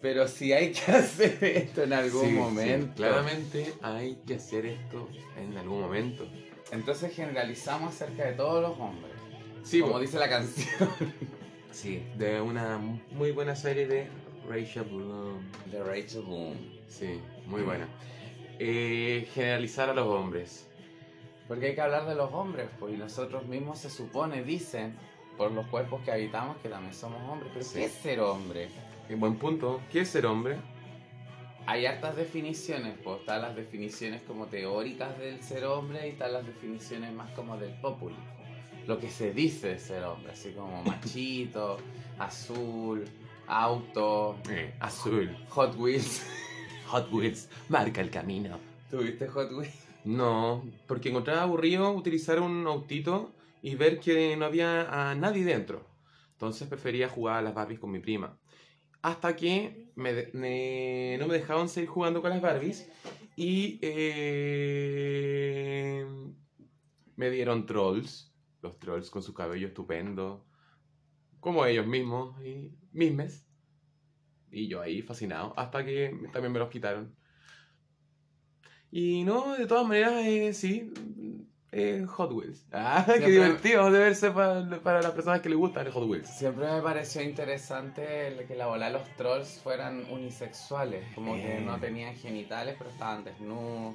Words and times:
Pero 0.00 0.26
si 0.28 0.52
hay 0.52 0.72
que 0.72 0.90
hacer 0.92 1.38
esto 1.42 1.82
en 1.82 1.92
algún 1.92 2.22
Sí, 2.22 2.28
sí, 2.30 2.34
momento. 2.34 2.94
claramente 2.96 3.74
hay 3.82 4.16
que 4.26 4.34
hacer 4.36 4.66
esto 4.66 5.08
en 5.36 5.56
algún 5.58 5.80
momento. 5.82 6.26
Entonces 6.72 7.14
generalizamos 7.14 7.94
acerca 7.94 8.24
de 8.26 8.32
todos 8.32 8.62
los 8.62 8.78
hombres. 8.78 9.12
Sí, 9.62 9.80
como 9.80 9.94
po- 9.94 10.00
dice 10.00 10.18
la 10.18 10.28
canción 10.28 10.88
sí, 11.70 12.02
de 12.16 12.40
una 12.40 12.78
muy 12.78 13.30
buena 13.32 13.54
serie 13.54 13.86
de 13.86 14.08
Rachel 14.48 14.84
Bloom. 14.84 15.42
de 15.70 15.82
Rachel 15.84 16.22
Boom. 16.22 16.56
Sí, 16.88 17.20
muy 17.46 17.62
buena. 17.62 17.86
Eh, 18.58 19.28
generalizar 19.34 19.90
a 19.90 19.94
los 19.94 20.06
hombres. 20.06 20.66
Porque 21.46 21.66
hay 21.66 21.74
que 21.74 21.80
hablar 21.80 22.06
de 22.06 22.14
los 22.14 22.32
hombres, 22.32 22.68
pues, 22.78 22.94
y 22.94 22.96
nosotros 22.96 23.46
mismos 23.46 23.78
se 23.78 23.90
supone, 23.90 24.42
dicen, 24.44 24.94
por 25.36 25.50
los 25.50 25.66
cuerpos 25.66 26.00
que 26.04 26.12
habitamos, 26.12 26.56
que 26.58 26.68
también 26.68 26.94
somos 26.94 27.20
hombres. 27.28 27.50
Pero 27.52 27.64
Sí. 27.64 27.78
¿qué 27.80 27.84
es 27.86 27.92
ser 27.92 28.20
hombre? 28.20 28.68
Eh, 29.10 29.16
buen 29.16 29.34
punto. 29.38 29.80
¿Qué 29.90 30.02
es 30.02 30.08
ser 30.08 30.24
hombre? 30.24 30.56
Hay 31.66 31.84
hartas 31.84 32.14
definiciones, 32.14 32.96
pues 33.02 33.18
están 33.18 33.42
las 33.42 33.56
definiciones 33.56 34.22
como 34.22 34.46
teóricas 34.46 35.18
del 35.18 35.42
ser 35.42 35.64
hombre 35.64 36.06
y 36.06 36.10
están 36.10 36.32
las 36.32 36.46
definiciones 36.46 37.12
más 37.12 37.28
como 37.32 37.56
del 37.56 37.72
populi. 37.80 38.14
Lo 38.86 39.00
que 39.00 39.10
se 39.10 39.32
dice 39.32 39.70
de 39.70 39.78
ser 39.80 40.04
hombre, 40.04 40.30
así 40.30 40.52
como 40.52 40.82
machito, 40.84 41.78
azul, 42.20 43.04
auto, 43.48 44.36
Eh, 44.48 44.74
azul. 44.78 45.36
Hot 45.48 45.74
Wheels. 45.76 46.24
Hot 46.86 47.12
Wheels 47.12 47.48
marca 47.68 48.00
el 48.00 48.10
camino. 48.10 48.60
¿Tuviste 48.92 49.26
Hot 49.26 49.50
Wheels? 49.50 49.88
No, 50.04 50.64
porque 50.86 51.08
encontraba 51.08 51.42
aburrido 51.42 51.90
utilizar 51.90 52.38
un 52.38 52.64
autito 52.68 53.32
y 53.60 53.74
ver 53.74 53.98
que 53.98 54.36
no 54.36 54.44
había 54.44 55.10
a 55.10 55.16
nadie 55.16 55.44
dentro. 55.44 55.84
Entonces 56.34 56.68
prefería 56.68 57.08
jugar 57.08 57.38
a 57.38 57.42
las 57.42 57.54
Barbies 57.54 57.80
con 57.80 57.90
mi 57.90 57.98
prima. 57.98 58.38
Hasta 59.02 59.34
que 59.36 59.92
me 59.96 60.30
no 61.18 61.26
me 61.26 61.34
dejaban 61.34 61.68
seguir 61.68 61.88
jugando 61.90 62.20
con 62.22 62.30
las 62.30 62.40
Barbies 62.40 62.88
y 63.36 63.78
eh, 63.82 64.86
me 67.16 67.30
dieron 67.30 67.64
trolls. 67.66 68.34
Los 68.62 68.78
trolls 68.78 69.08
con 69.10 69.22
su 69.22 69.32
cabello 69.32 69.68
estupendo. 69.68 70.46
Como 71.40 71.64
ellos 71.64 71.86
mismos 71.86 72.38
y 72.44 72.74
mismes. 72.92 73.46
Y 74.50 74.68
yo 74.68 74.82
ahí 74.82 75.00
fascinado. 75.02 75.54
Hasta 75.56 75.84
que 75.84 76.14
también 76.32 76.52
me 76.52 76.58
los 76.58 76.68
quitaron. 76.68 77.16
Y 78.90 79.22
no, 79.24 79.56
de 79.56 79.66
todas 79.66 79.86
maneras, 79.86 80.24
eh, 80.26 80.52
sí. 80.52 80.92
Eh, 81.72 82.04
Hot 82.08 82.32
Wheels. 82.32 82.62
Ah, 82.72 83.04
qué 83.06 83.26
divertido 83.26 83.90
de 83.90 83.98
verse 83.98 84.30
para, 84.30 84.64
para 84.80 85.02
las 85.02 85.12
personas 85.12 85.40
que 85.40 85.48
les 85.48 85.58
gustan 85.58 85.86
el 85.86 85.92
Hot 85.92 86.08
Wheels. 86.08 86.28
Siempre 86.28 86.66
me 86.72 86.80
pareció 86.82 87.22
interesante 87.22 88.28
el 88.28 88.46
que 88.46 88.54
la 88.56 88.66
bola 88.66 88.86
de 88.86 88.92
los 88.94 89.08
trolls 89.16 89.60
fueran 89.62 90.04
unisexuales, 90.10 91.04
como 91.14 91.34
que 91.34 91.58
Eh. 91.58 91.60
no 91.60 91.78
tenían 91.78 92.14
genitales 92.16 92.74
pero 92.78 92.90
estaban 92.90 93.24
desnudos 93.24 93.94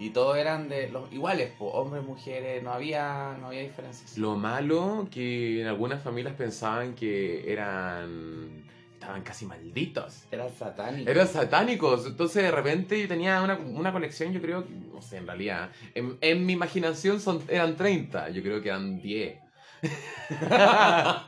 y 0.00 0.10
todos 0.10 0.36
eran 0.36 0.68
de 0.68 0.88
los 0.88 1.12
iguales, 1.12 1.52
po, 1.56 1.66
hombres, 1.66 2.02
mujeres, 2.04 2.62
no 2.64 2.72
había 2.72 3.36
no 3.40 3.46
había 3.48 3.60
diferencias. 3.62 4.18
Lo 4.18 4.34
malo 4.36 5.06
que 5.10 5.60
en 5.62 5.68
algunas 5.68 6.02
familias 6.02 6.34
pensaban 6.34 6.94
que 6.94 7.52
eran. 7.52 8.64
Estaban 9.04 9.22
casi 9.22 9.46
malditos. 9.46 10.24
Era 10.30 10.48
satánico. 10.48 11.10
Eran 11.10 11.28
satánicos. 11.28 12.06
Entonces 12.06 12.42
de 12.42 12.50
repente 12.50 13.00
yo 13.00 13.06
tenía 13.08 13.42
una, 13.42 13.56
una 13.56 13.92
colección, 13.92 14.32
yo 14.32 14.40
creo 14.40 14.64
no 14.92 15.00
sé, 15.02 15.18
en 15.18 15.26
realidad, 15.26 15.70
en, 15.94 16.16
en 16.20 16.46
mi 16.46 16.52
imaginación 16.54 17.20
son, 17.20 17.42
eran 17.48 17.76
30, 17.76 18.30
yo 18.30 18.42
creo 18.42 18.60
que 18.62 18.68
eran 18.68 19.00
10. 19.00 19.38
Era- 20.40 21.24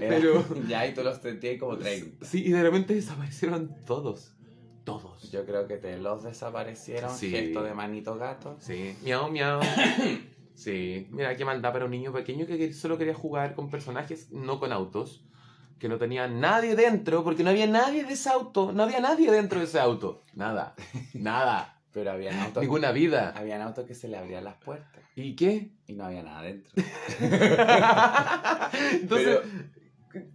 pero- 0.00 0.44
ya 0.68 0.86
y 0.86 0.94
tú 0.94 1.02
los 1.02 1.18
sentías 1.18 1.58
como 1.58 1.76
30. 1.76 2.24
Sí, 2.24 2.44
y 2.46 2.50
de 2.50 2.62
repente 2.62 2.94
desaparecieron 2.94 3.74
todos. 3.86 4.32
Todos. 4.84 5.30
Yo 5.30 5.44
creo 5.46 5.66
que 5.66 5.76
te 5.78 5.98
los 5.98 6.22
desaparecieron, 6.24 7.10
Sí. 7.10 7.30
gesto 7.30 7.62
de 7.62 7.72
manito 7.74 8.16
gato. 8.16 8.56
Sí, 8.60 8.96
miau, 9.02 9.30
miau. 9.30 9.60
Sí, 10.56 11.08
mira 11.10 11.36
qué 11.36 11.44
maldad 11.44 11.72
para 11.72 11.84
un 11.86 11.90
niño 11.90 12.12
pequeño 12.12 12.46
que 12.46 12.72
solo 12.72 12.96
quería 12.96 13.12
jugar 13.12 13.56
con 13.56 13.68
personajes, 13.70 14.30
no 14.30 14.60
con 14.60 14.70
autos. 14.72 15.24
Que 15.78 15.88
no 15.88 15.98
tenía 15.98 16.28
nadie 16.28 16.76
dentro, 16.76 17.22
porque 17.24 17.42
no 17.44 17.50
había 17.50 17.66
nadie 17.66 18.04
de 18.04 18.12
ese 18.14 18.30
auto. 18.30 18.72
No 18.72 18.84
había 18.84 19.00
nadie 19.00 19.30
dentro 19.30 19.58
de 19.58 19.66
ese 19.66 19.78
auto. 19.80 20.22
Nada, 20.34 20.74
nada. 21.14 21.70
Pero 21.92 22.10
había 22.10 22.44
autos, 22.44 22.60
Ninguna 22.62 22.90
vida. 22.90 23.32
habían 23.36 23.60
autos 23.62 23.86
que 23.86 23.94
se 23.94 24.08
le 24.08 24.16
abrían 24.16 24.42
las 24.42 24.56
puertas 24.56 25.00
¿Y 25.14 25.36
qué? 25.36 25.70
y 25.86 25.92
no 25.94 26.04
había 26.04 26.24
nada 26.24 26.42
dentro. 26.42 26.72
Entonces, 29.00 29.38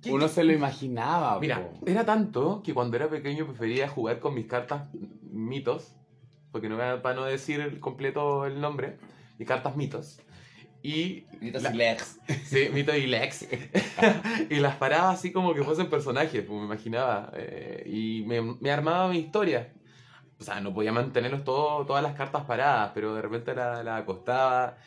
¿qué- 0.02 0.12
Uno 0.12 0.28
se 0.30 0.44
lo 0.46 0.54
imaginaba. 0.54 1.38
Mira, 1.40 1.62
po. 1.62 1.86
era 1.86 2.06
tanto 2.06 2.62
que 2.64 2.74
cuando 2.74 2.96
era 2.96 3.10
pequeño 3.10 3.46
prefería 3.46 3.90
jugar 3.90 4.20
con 4.20 4.34
mis 4.36 4.46
cartas 4.46 4.88
mitos, 5.32 5.96
porque 6.52 6.70
no 6.70 6.76
era 6.76 7.02
para 7.02 7.16
no 7.16 7.26
decir 7.26 7.60
el 7.60 7.80
completo 7.80 8.46
el 8.46 8.62
nombre, 8.62 8.98
mis 9.38 9.48
cartas 9.48 9.76
mitos. 9.76 10.20
Y 10.82 11.26
Mitos 11.42 11.64
la- 11.64 11.74
y 11.74 11.78
Lex. 11.78 12.20
Sí, 12.46 12.70
Mito 12.74 12.96
y 12.96 13.06
Lex. 13.08 13.48
y 14.50 14.56
las 14.56 14.76
paraba 14.78 15.12
así 15.12 15.32
como 15.32 15.54
que 15.54 15.64
fuesen 15.64 15.90
personajes, 15.90 16.44
pues 16.44 16.60
me 16.60 16.66
imaginaba. 16.66 17.32
eh, 17.36 17.84
y 17.86 18.24
me, 18.26 18.42
me 18.42 18.72
armaba 18.72 19.10
mi 19.10 19.18
historia. 19.20 19.74
O 20.40 20.44
sea, 20.44 20.62
no 20.62 20.74
podía 20.74 20.94
mantenerlos 20.94 21.44
todo, 21.44 21.86
todas 21.86 22.02
las 22.02 22.14
cartas 22.16 22.46
paradas, 22.46 22.92
pero 22.94 23.14
de 23.14 23.22
repente 23.22 23.54
la, 23.54 23.84
la 23.84 23.98
acostaba 23.98 24.78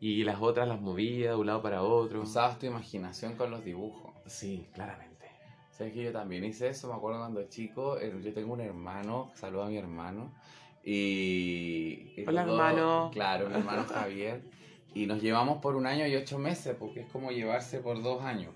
y 0.00 0.24
las 0.24 0.40
otras 0.40 0.66
las 0.66 0.80
movía 0.80 1.30
de 1.30 1.36
un 1.36 1.46
lado 1.46 1.60
para 1.62 1.82
otro. 1.82 2.22
Usabas 2.22 2.58
tu 2.58 2.64
imaginación 2.66 3.34
con 3.36 3.50
los 3.50 3.62
dibujos. 3.62 4.14
Sí, 4.26 4.66
claramente. 4.72 5.26
¿Sabes 5.70 5.92
que 5.92 6.02
yo 6.04 6.12
también 6.12 6.44
hice 6.44 6.68
eso? 6.68 6.88
Me 6.88 6.94
acuerdo 6.94 7.18
cuando 7.18 7.42
chico, 7.48 7.98
yo 8.00 8.32
tengo 8.32 8.54
un 8.54 8.62
hermano, 8.62 9.30
saludo 9.34 9.64
a 9.64 9.68
mi 9.68 9.76
hermano. 9.76 10.32
Y. 10.84 12.24
Hola, 12.26 12.44
los 12.46 12.56
dos- 12.56 12.60
hermano. 12.60 13.10
Claro, 13.12 13.48
mi 13.48 13.54
hermano 13.56 13.84
Javier. 13.84 14.42
Y 14.94 15.06
nos 15.06 15.22
llevamos 15.22 15.58
por 15.58 15.74
un 15.76 15.86
año 15.86 16.06
y 16.06 16.14
ocho 16.16 16.38
meses, 16.38 16.76
porque 16.78 17.00
es 17.00 17.06
como 17.10 17.30
llevarse 17.30 17.78
por 17.80 18.02
dos 18.02 18.22
años. 18.22 18.52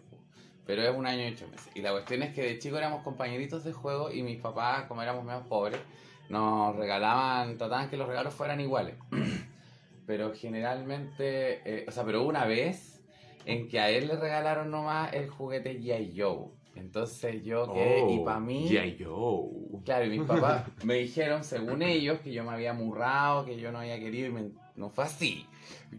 Pero 0.67 0.83
es 0.83 0.95
un 0.95 1.07
año 1.07 1.23
y 1.29 1.33
ocho 1.33 1.47
meses. 1.49 1.69
Y 1.75 1.81
la 1.81 1.93
cuestión 1.93 2.23
es 2.23 2.35
que 2.35 2.43
de 2.43 2.59
chico 2.59 2.77
éramos 2.77 3.03
compañeritos 3.03 3.65
de 3.65 3.73
juego 3.73 4.11
y 4.13 4.23
mis 4.23 4.41
papás, 4.41 4.85
como 4.87 5.03
éramos 5.03 5.25
menos 5.25 5.47
pobres, 5.47 5.81
nos 6.29 6.75
regalaban, 6.77 7.57
trataban 7.57 7.89
que 7.89 7.97
los 7.97 8.09
regalos 8.09 8.35
fueran 8.35 8.61
iguales. 8.61 8.97
Pero 10.07 10.33
generalmente, 10.35 11.61
eh, 11.65 11.85
o 11.89 11.91
sea, 11.91 12.05
pero 12.05 12.23
una 12.25 12.45
vez 12.45 13.01
en 13.45 13.69
que 13.69 13.81
a 13.81 13.91
él 13.91 14.07
le 14.07 14.15
regalaron 14.17 14.71
nomás 14.71 15.13
el 15.13 15.29
juguete 15.29 15.81
G.I. 15.81 16.15
Joe. 16.17 16.51
Entonces 16.77 17.43
yo 17.43 17.73
quedé, 17.73 18.13
y 18.13 18.19
para 18.21 18.39
mí, 18.39 18.69
G.I. 18.69 19.03
Joe. 19.03 19.81
claro, 19.85 20.05
y 20.05 20.11
mis 20.11 20.23
papás 20.29 20.63
me 20.85 20.95
dijeron, 20.95 21.43
según 21.43 21.83
ellos, 21.83 22.21
que 22.21 22.33
yo 22.33 22.45
me 22.45 22.53
había 22.53 22.73
murrado, 22.73 23.45
que 23.45 23.59
yo 23.59 23.73
no 23.73 23.79
había 23.81 23.99
querido, 23.99 24.29
y 24.29 24.33
me- 24.33 24.51
no 24.77 24.91
fue 24.91 25.05
así. 25.05 25.47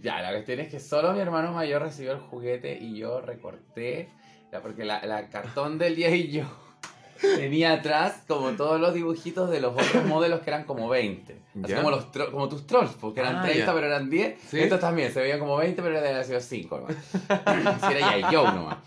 Ya, 0.02 0.22
la 0.22 0.32
cuestión 0.32 0.60
es 0.60 0.70
que 0.70 0.80
solo 0.80 1.14
mi 1.14 1.20
hermano 1.20 1.52
mayor 1.54 1.82
recibió 1.82 2.12
el 2.14 2.20
juguete 2.20 2.78
y 2.80 2.98
yo 2.98 3.22
recorté, 3.22 4.10
ya, 4.52 4.62
porque 4.62 4.86
la, 4.86 5.06
la 5.06 5.30
cartón 5.30 5.78
del 5.78 5.96
G.I. 5.98 6.42
Joe 6.42 7.38
tenía 7.38 7.74
atrás 7.74 8.24
como 8.28 8.52
todos 8.52 8.80
los 8.80 8.94
dibujitos 8.94 9.50
de 9.50 9.60
los 9.60 9.74
otros 9.74 10.06
modelos 10.06 10.42
que 10.42 10.52
eran 10.52 10.66
como 10.66 10.88
20. 10.88 11.36
Así 11.64 11.74
como, 11.74 11.90
los 11.90 12.12
tro- 12.12 12.30
como 12.32 12.48
tus 12.48 12.68
trolls, 12.68 12.92
porque 13.02 13.22
eran 13.22 13.38
Ah, 13.38 13.44
30 13.44 13.66
ya. 13.66 13.74
pero 13.74 13.88
eran 13.88 14.10
10. 14.10 14.40
Sí. 14.50 14.60
Estos 14.60 14.80
también 14.80 15.12
se 15.12 15.22
veían 15.22 15.40
como 15.40 15.58
20 15.58 15.82
pero 15.82 15.98
eran 15.98 16.24
sido 16.24 16.40
5 16.40 16.78
nomás. 16.78 16.96
si 17.88 17.94
era 17.94 18.12
G.I. 18.12 18.24
Joe 18.36 18.52
nomás. 18.54 18.78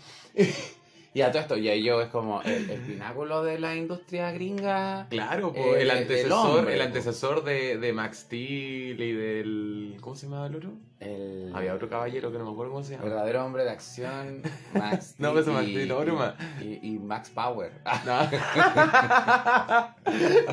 Y 1.13 1.19
a 1.23 1.29
todo 1.29 1.41
esto, 1.41 1.57
G.I. 1.57 1.89
Joe 1.89 2.03
es 2.05 2.09
como 2.09 2.41
el, 2.43 2.69
el 2.69 2.79
pináculo 2.79 3.43
de 3.43 3.59
la 3.59 3.75
industria 3.75 4.31
gringa. 4.31 5.07
Claro, 5.09 5.51
Eh, 5.53 5.71
el 5.73 5.77
del 5.79 5.91
antecesor, 5.91 6.59
hombre, 6.59 6.73
el 6.75 6.79
po. 6.79 6.85
antecesor 6.85 7.43
de, 7.43 7.77
de 7.79 7.91
Max 7.91 8.19
Steel 8.19 9.01
y 9.01 9.11
del. 9.11 9.70
¿Cómo 10.11 10.19
se 10.19 10.25
llamaba 10.25 10.47
el 10.47 10.55
otro? 10.57 10.73
El 10.99 11.51
Había 11.55 11.73
otro 11.73 11.87
caballero 11.89 12.33
que 12.33 12.37
no 12.37 12.43
me 12.43 12.51
acuerdo 12.51 12.73
cómo 12.73 12.83
se 12.83 12.91
llama. 12.91 13.05
verdadero 13.05 13.45
hombre 13.45 13.63
de 13.63 13.69
acción, 13.69 14.41
Max 14.73 15.15
No, 15.19 15.31
pues, 15.31 15.47
Max 15.47 15.63
Steel, 15.69 15.89
otro 15.93 16.15
más. 16.17 16.33
y, 16.61 16.99
Max 16.99 17.29
Power. 17.29 17.71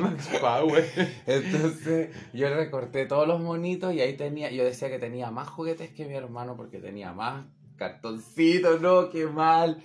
Max 0.01 0.29
Power. 0.39 0.89
Entonces 1.25 2.15
yo 2.33 2.55
recorté 2.55 3.05
todos 3.05 3.27
los 3.27 3.41
monitos 3.41 3.93
y 3.93 3.99
ahí 3.99 4.15
tenía, 4.15 4.49
yo 4.49 4.63
decía 4.63 4.89
que 4.89 4.97
tenía 4.97 5.29
más 5.29 5.49
juguetes 5.49 5.89
que 5.91 6.05
mi 6.05 6.13
hermano 6.15 6.55
porque 6.55 6.79
tenía 6.79 7.11
más 7.11 7.43
cartoncitos, 7.75 8.79
no, 8.81 9.09
qué 9.09 9.25
mal. 9.25 9.81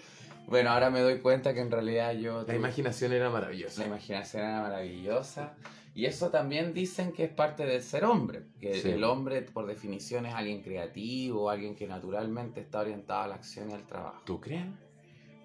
Bueno, 0.47 0.71
ahora 0.71 0.91
me 0.91 1.01
doy 1.01 1.19
cuenta 1.19 1.53
que 1.55 1.61
en 1.63 1.71
realidad 1.73 2.13
yo... 2.13 2.43
La 2.43 2.47
tuve- 2.53 2.57
imaginación 2.57 3.13
era 3.13 3.25
La 3.25 3.31
maravillosa. 3.31 3.85
imaginación 3.87 4.43
era 4.45 4.61
maravillosa. 4.61 5.55
Y 5.95 6.07
eso 6.07 6.31
también 6.31 6.75
dicen 6.75 7.13
que 7.13 7.25
es 7.25 7.31
parte 7.31 7.65
del 7.65 7.81
ser 7.83 8.05
hombre. 8.05 8.43
Que 8.61 8.75
Sí. 8.75 8.91
el 8.91 9.05
hombre, 9.05 9.43
por 9.43 9.65
definición, 9.67 10.27
es 10.27 10.35
alguien 10.35 10.61
creativo, 10.61 11.49
alguien 11.49 11.77
que 11.77 11.87
naturalmente 11.87 12.61
está 12.61 12.81
orientado 12.81 13.23
a 13.23 13.29
la 13.29 13.35
acción 13.37 13.71
y 13.71 13.75
al 13.75 13.87
trabajo. 13.87 14.21
¿Tú 14.25 14.41
crees? 14.41 14.67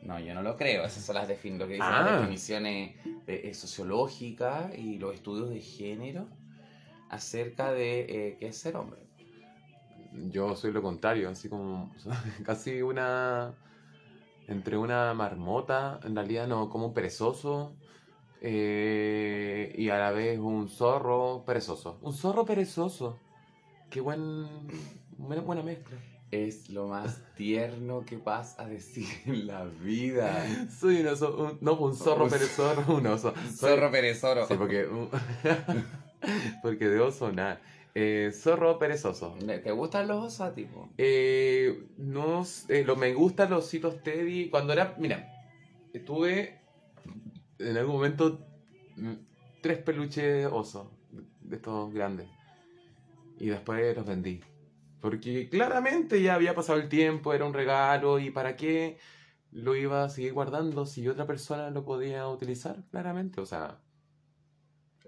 No, 0.01 0.19
yo 0.19 0.34
no 0.34 0.42
lo 0.42 0.56
creo. 0.57 0.86
Esas 0.86 1.04
son 1.04 1.16
las, 1.16 1.28
defin 1.28 1.60
lo 1.60 1.68
que 1.68 1.74
dicen 1.74 1.88
Ah. 1.92 2.01
las 2.04 2.19
definiciones 2.22 2.96
eh, 3.28 3.42
eh, 3.46 3.54
sociológicas 3.54 4.75
y 4.78 4.98
los 4.98 5.13
estudios 5.13 5.50
de 5.51 5.60
género 5.62 6.28
acerca 7.10 7.72
de 7.72 8.00
eh, 8.10 8.38
qué 8.40 8.48
es 8.48 8.57
ser 8.57 8.75
hombre. 8.75 9.01
Yo 10.31 10.56
soy 10.56 10.72
lo 10.72 10.81
contrario, 10.81 11.30
así 11.30 11.50
como 11.50 11.94
casi 12.44 12.81
una 12.81 13.54
entre 14.48 14.78
una 14.78 15.13
marmota, 15.13 16.00
en 16.04 16.16
realidad 16.16 16.48
no, 16.48 16.69
como 16.72 16.88
un 16.88 16.94
perezoso, 16.96 17.75
eh, 18.41 19.74
y 19.77 19.89
a 19.89 19.97
la 19.97 20.12
vez 20.12 20.39
un 20.39 20.68
zorro 20.69 21.44
perezoso. 21.45 21.97
Un 22.01 22.13
zorro 22.13 22.45
perezoso. 22.45 23.19
Qué 23.89 24.01
buen, 24.01 24.45
buena, 25.18 25.41
buena 25.41 25.63
mezcla. 25.63 25.97
Es 26.31 26.69
lo 26.69 26.88
más 26.88 27.21
tierno 27.36 28.06
que 28.06 28.18
vas 28.18 28.59
a 28.59 28.68
decir 28.68 29.07
en 29.25 29.47
la 29.47 29.65
vida. 29.65 30.45
Soy 30.69 30.97
un 31.01 31.07
oso, 31.07 31.36
un- 31.36 31.57
no, 31.62 31.74
un 31.74 31.95
zorro 31.95 32.25
Un- 32.25 32.30
perezoso, 32.30 32.83
un 32.94 33.07
oso. 33.07 33.33
Soy- 33.47 33.71
Zorro 33.71 33.89
perezoro. 33.91 34.47
Sí, 34.47 34.53
porque, 34.56 34.88
porque 36.62 36.88
de 36.88 37.00
oso 37.00 37.31
nada. 37.31 37.59
Eh, 37.95 38.31
zorro 38.31 38.77
perezoso. 38.77 39.36
¿Te 39.39 39.71
gustan 39.71 40.07
los 40.07 40.24
osos 40.25 40.41
a 40.41 40.53
ti, 40.53 40.65
po? 40.65 40.88
Eh, 40.97 41.88
no 41.97 42.45
sé, 42.45 42.83
lo, 42.83 42.95
me 42.95 43.13
gustan 43.13 43.50
los 43.50 43.65
ositos 43.65 44.03
Teddy. 44.03 44.50
Cuando 44.50 44.74
era, 44.74 44.95
mira, 45.00 45.27
tuve 46.06 46.59
en 47.60 47.78
algún 47.78 47.96
momento 47.96 48.40
mm, 48.96 49.14
tres 49.62 49.80
peluches 49.80 50.48
oso 50.52 50.92
de 51.42 51.58
estos 51.58 51.94
grandes. 51.94 52.28
Y 53.40 53.48
después 53.48 53.96
los 53.96 54.06
vendí. 54.06 54.42
Porque 55.02 55.48
claramente 55.50 56.22
ya 56.22 56.36
había 56.36 56.56
pasado 56.56 56.80
el 56.80 56.90
tiempo, 56.90 57.34
era 57.34 57.46
un 57.46 57.54
regalo 57.54 58.20
y 58.20 58.32
para 58.32 58.58
qué 58.58 58.98
lo 59.52 59.76
iba 59.76 60.04
a 60.04 60.10
seguir 60.10 60.34
guardando 60.34 60.86
si 60.86 61.08
otra 61.08 61.26
persona 61.26 61.70
lo 61.70 61.86
podía 61.86 62.28
utilizar, 62.28 62.84
claramente. 62.92 63.40
O 63.40 63.46
sea, 63.46 63.80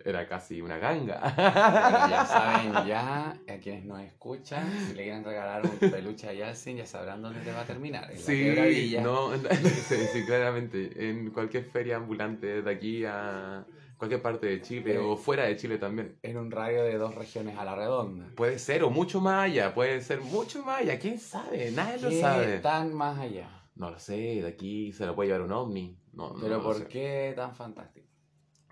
era 0.04 0.28
casi 0.28 0.62
una 0.62 0.78
ganga. 0.78 1.20
Bueno, 1.20 2.10
ya 2.10 2.26
saben, 2.26 2.72
ya, 2.88 3.30
a 3.32 3.58
quienes 3.62 3.86
nos 3.86 4.02
escuchan, 4.02 4.68
si 4.88 4.94
le 4.96 5.04
quieren 5.04 5.24
regalar 5.24 5.64
un 5.66 5.78
peluche 5.92 6.28
a 6.28 6.34
Yalcin, 6.34 6.78
ya 6.78 6.86
sabrán 6.86 7.22
dónde 7.22 7.40
te 7.42 7.52
va 7.52 7.62
a 7.62 7.66
terminar. 7.66 8.06
En 8.12 8.18
la 8.18 8.22
Sí, 8.26 8.44
quebradilla. 8.44 9.02
no, 9.02 9.32
sí, 9.88 9.96
sí, 10.14 10.26
claramente. 10.26 11.10
En 11.10 11.30
cualquier 11.32 11.66
feria 11.66 11.98
ambulante 11.98 12.62
de 12.62 12.72
aquí 12.72 13.04
a 13.06 13.66
cualquier 13.98 14.22
parte 14.24 14.48
de 14.48 14.62
Chile 14.62 14.96
Eh. 14.96 14.98
o 14.98 15.16
fuera 15.16 15.44
de 15.46 15.56
Chile 15.58 15.78
también. 15.78 16.18
En 16.24 16.38
un 16.38 16.50
radio 16.50 16.84
de 16.84 16.98
dos 16.98 17.14
regiones 17.14 17.56
a 17.58 17.64
la 17.64 17.76
redonda. 17.76 18.26
Puede 18.36 18.58
ser, 18.58 18.84
o 18.84 18.90
mucho 18.90 19.22
más 19.22 19.46
allá, 19.46 19.74
puede 19.76 20.02
ser 20.02 20.22
mucho 20.22 20.64
más 20.64 20.82
allá, 20.82 20.98
quién 20.98 21.20
sabe, 21.20 21.70
nadie 21.72 22.00
lo 22.02 22.10
¿Qué 22.10 22.20
sabe. 22.22 22.60
tan 22.60 22.92
más 22.94 23.20
allá? 23.20 23.48
No 23.76 23.92
lo 23.92 24.00
sé, 24.00 24.14
de 24.42 24.48
aquí 24.48 24.92
se 24.92 25.06
lo 25.06 25.16
puede 25.16 25.30
llevar 25.30 25.44
un 25.44 25.52
ovni. 25.52 25.96
No, 26.14 26.36
Pero 26.42 26.62
¿por 26.64 26.76
sé. 26.78 26.86
qué 26.88 27.34
tan 27.36 27.56
fantástico? 27.56 28.08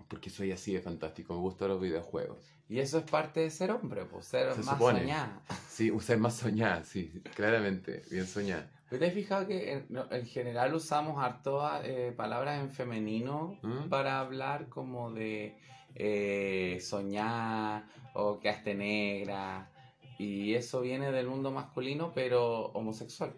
Porque 0.09 0.29
soy 0.29 0.51
así 0.51 0.73
de 0.73 0.81
fantástico, 0.81 1.33
me 1.33 1.39
gustan 1.39 1.69
los 1.69 1.79
videojuegos. 1.79 2.39
Y 2.67 2.79
eso 2.79 2.97
es 2.97 3.03
parte 3.09 3.39
de 3.41 3.49
ser 3.49 3.71
hombre, 3.71 4.05
pues 4.05 4.25
ser 4.25 4.53
Se 4.53 4.61
más 4.63 4.75
supone. 4.77 4.99
soñada. 5.01 5.41
Sí, 5.69 5.91
usar 5.91 6.17
más 6.17 6.35
soñar, 6.35 6.83
sí, 6.83 7.21
claramente, 7.35 8.03
bien 8.11 8.25
soñar. 8.27 8.67
¿Te 8.89 9.05
has 9.05 9.13
fijado 9.13 9.45
que 9.47 9.71
en, 9.73 9.87
en 10.09 10.25
general 10.25 10.73
usamos 10.73 11.23
harto 11.23 11.61
eh, 11.83 12.11
palabras 12.17 12.59
en 12.59 12.71
femenino 12.71 13.55
¿Mm? 13.61 13.87
para 13.87 14.19
hablar 14.19 14.67
como 14.67 15.11
de 15.11 15.55
eh, 15.93 16.79
soñar 16.81 17.83
o 18.13 18.39
quedaste 18.39 18.73
negra? 18.73 19.69
Y 20.17 20.53
eso 20.55 20.81
viene 20.81 21.11
del 21.11 21.27
mundo 21.27 21.51
masculino, 21.51 22.11
pero 22.13 22.65
homosexual. 22.73 23.31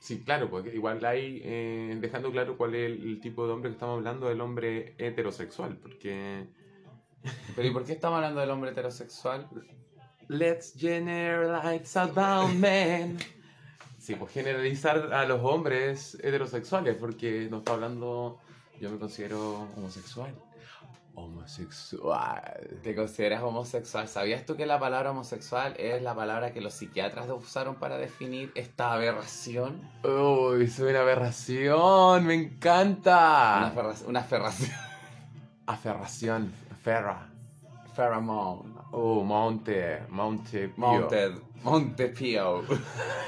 Sí, 0.00 0.22
claro, 0.22 0.48
porque 0.48 0.74
igual 0.74 1.04
hay, 1.04 1.40
eh, 1.44 1.96
dejando 2.00 2.30
claro 2.30 2.56
cuál 2.56 2.74
es 2.74 2.86
el, 2.86 3.02
el 3.02 3.20
tipo 3.20 3.46
de 3.46 3.52
hombre 3.52 3.70
que 3.70 3.74
estamos 3.74 3.98
hablando, 3.98 4.30
el 4.30 4.40
hombre 4.40 4.94
heterosexual, 4.98 5.76
porque... 5.76 6.46
Pero 7.56 7.68
¿y 7.68 7.72
por 7.72 7.84
qué 7.84 7.92
estamos 7.92 8.16
hablando 8.16 8.40
del 8.40 8.50
hombre 8.50 8.70
heterosexual? 8.70 9.48
Let's 10.28 10.74
generalize 10.76 11.98
about 11.98 12.52
men. 12.52 13.18
Sí, 13.98 14.14
pues 14.14 14.32
generalizar 14.32 15.12
a 15.12 15.26
los 15.26 15.40
hombres 15.42 16.14
heterosexuales, 16.22 16.96
porque 16.96 17.48
no 17.50 17.58
está 17.58 17.72
hablando, 17.72 18.38
yo 18.80 18.90
me 18.90 18.98
considero 18.98 19.68
homosexual. 19.76 20.34
Homosexual. 21.18 22.68
¿Te 22.82 22.94
consideras 22.94 23.42
homosexual? 23.42 24.06
¿Sabías 24.08 24.46
tú 24.46 24.56
que 24.56 24.66
la 24.66 24.78
palabra 24.78 25.10
homosexual 25.10 25.74
es 25.78 26.00
la 26.02 26.14
palabra 26.14 26.52
que 26.52 26.60
los 26.60 26.74
psiquiatras 26.74 27.28
usaron 27.30 27.74
para 27.76 27.98
definir 27.98 28.52
esta 28.54 28.92
aberración? 28.92 29.80
Uy, 30.04 30.68
soy 30.68 30.90
una 30.90 31.00
aberración, 31.00 32.24
me 32.26 32.34
Una, 32.36 32.42
encanta. 32.44 33.72
ferra- 33.74 33.94
una 34.06 34.22
ferración. 34.22 34.70
Aferración, 35.66 36.52
ferra. 36.82 37.26
Pheromone. 37.94 38.77
Oh, 38.90 39.22
Monte, 39.22 40.02
Monte 40.08 40.68
Pío. 40.68 40.86
Mounted. 40.86 41.32
Montepío. 41.62 42.62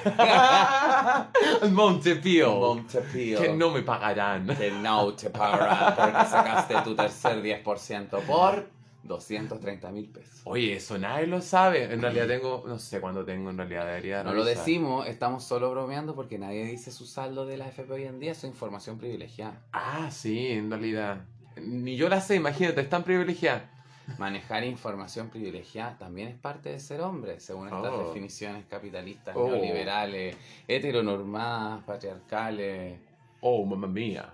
Montepío. 1.70 2.56
Montepío. 2.58 3.40
Que 3.40 3.52
no 3.52 3.70
me 3.70 3.82
pagarán. 3.82 4.46
Que 4.56 4.70
no 4.70 5.14
te 5.14 5.30
pagarán 5.30 5.94
porque 5.96 6.30
sacaste 6.30 6.74
tu 6.84 6.94
tercer 6.94 7.42
10% 7.42 8.20
por 8.22 8.68
230 9.02 9.90
mil 9.90 10.08
pesos. 10.08 10.42
Oye, 10.44 10.74
eso 10.76 10.96
nadie 10.98 11.26
lo 11.26 11.40
sabe. 11.40 11.92
En 11.92 12.00
realidad 12.00 12.28
tengo, 12.28 12.64
no 12.66 12.78
sé 12.78 13.00
cuándo 13.00 13.24
tengo, 13.24 13.50
en 13.50 13.58
realidad 13.58 13.86
debería 13.86 14.22
No 14.22 14.32
lo 14.32 14.44
decimos, 14.44 15.06
estamos 15.08 15.42
solo 15.44 15.70
bromeando 15.70 16.14
porque 16.14 16.38
nadie 16.38 16.64
dice 16.64 16.90
su 16.92 17.06
saldo 17.06 17.46
de 17.46 17.56
la 17.56 17.66
FP 17.68 17.92
hoy 17.92 18.04
en 18.04 18.20
día, 18.20 18.32
eso 18.32 18.46
es 18.46 18.52
información 18.52 18.98
privilegiada. 18.98 19.60
Ah, 19.72 20.10
sí, 20.10 20.48
en 20.48 20.70
realidad. 20.70 21.24
Ni 21.56 21.96
yo 21.96 22.08
la 22.08 22.20
sé, 22.20 22.36
imagínate, 22.36 22.80
es 22.80 22.88
tan 22.88 23.02
privilegiada. 23.02 23.69
Manejar 24.18 24.64
información 24.64 25.28
privilegiada 25.30 25.96
también 25.98 26.28
es 26.28 26.36
parte 26.36 26.70
de 26.70 26.78
ser 26.80 27.00
hombre, 27.00 27.40
según 27.40 27.66
estas 27.68 27.92
Oh. 27.92 28.08
definiciones 28.08 28.64
capitalistas, 28.66 29.34
Oh. 29.36 29.48
neoliberales, 29.48 30.36
heteronormadas, 30.68 31.82
patriarcales. 31.84 32.98
Oh, 33.40 33.64
mamá 33.64 33.86
mía. 33.86 34.32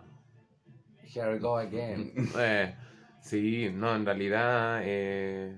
Here 1.15 1.33
we 1.33 1.39
go 1.39 1.57
again. 1.57 2.13
Eh, 2.39 2.75
sí, 3.21 3.71
no, 3.73 3.95
en 3.95 4.05
realidad. 4.05 4.81
Eh... 4.85 5.57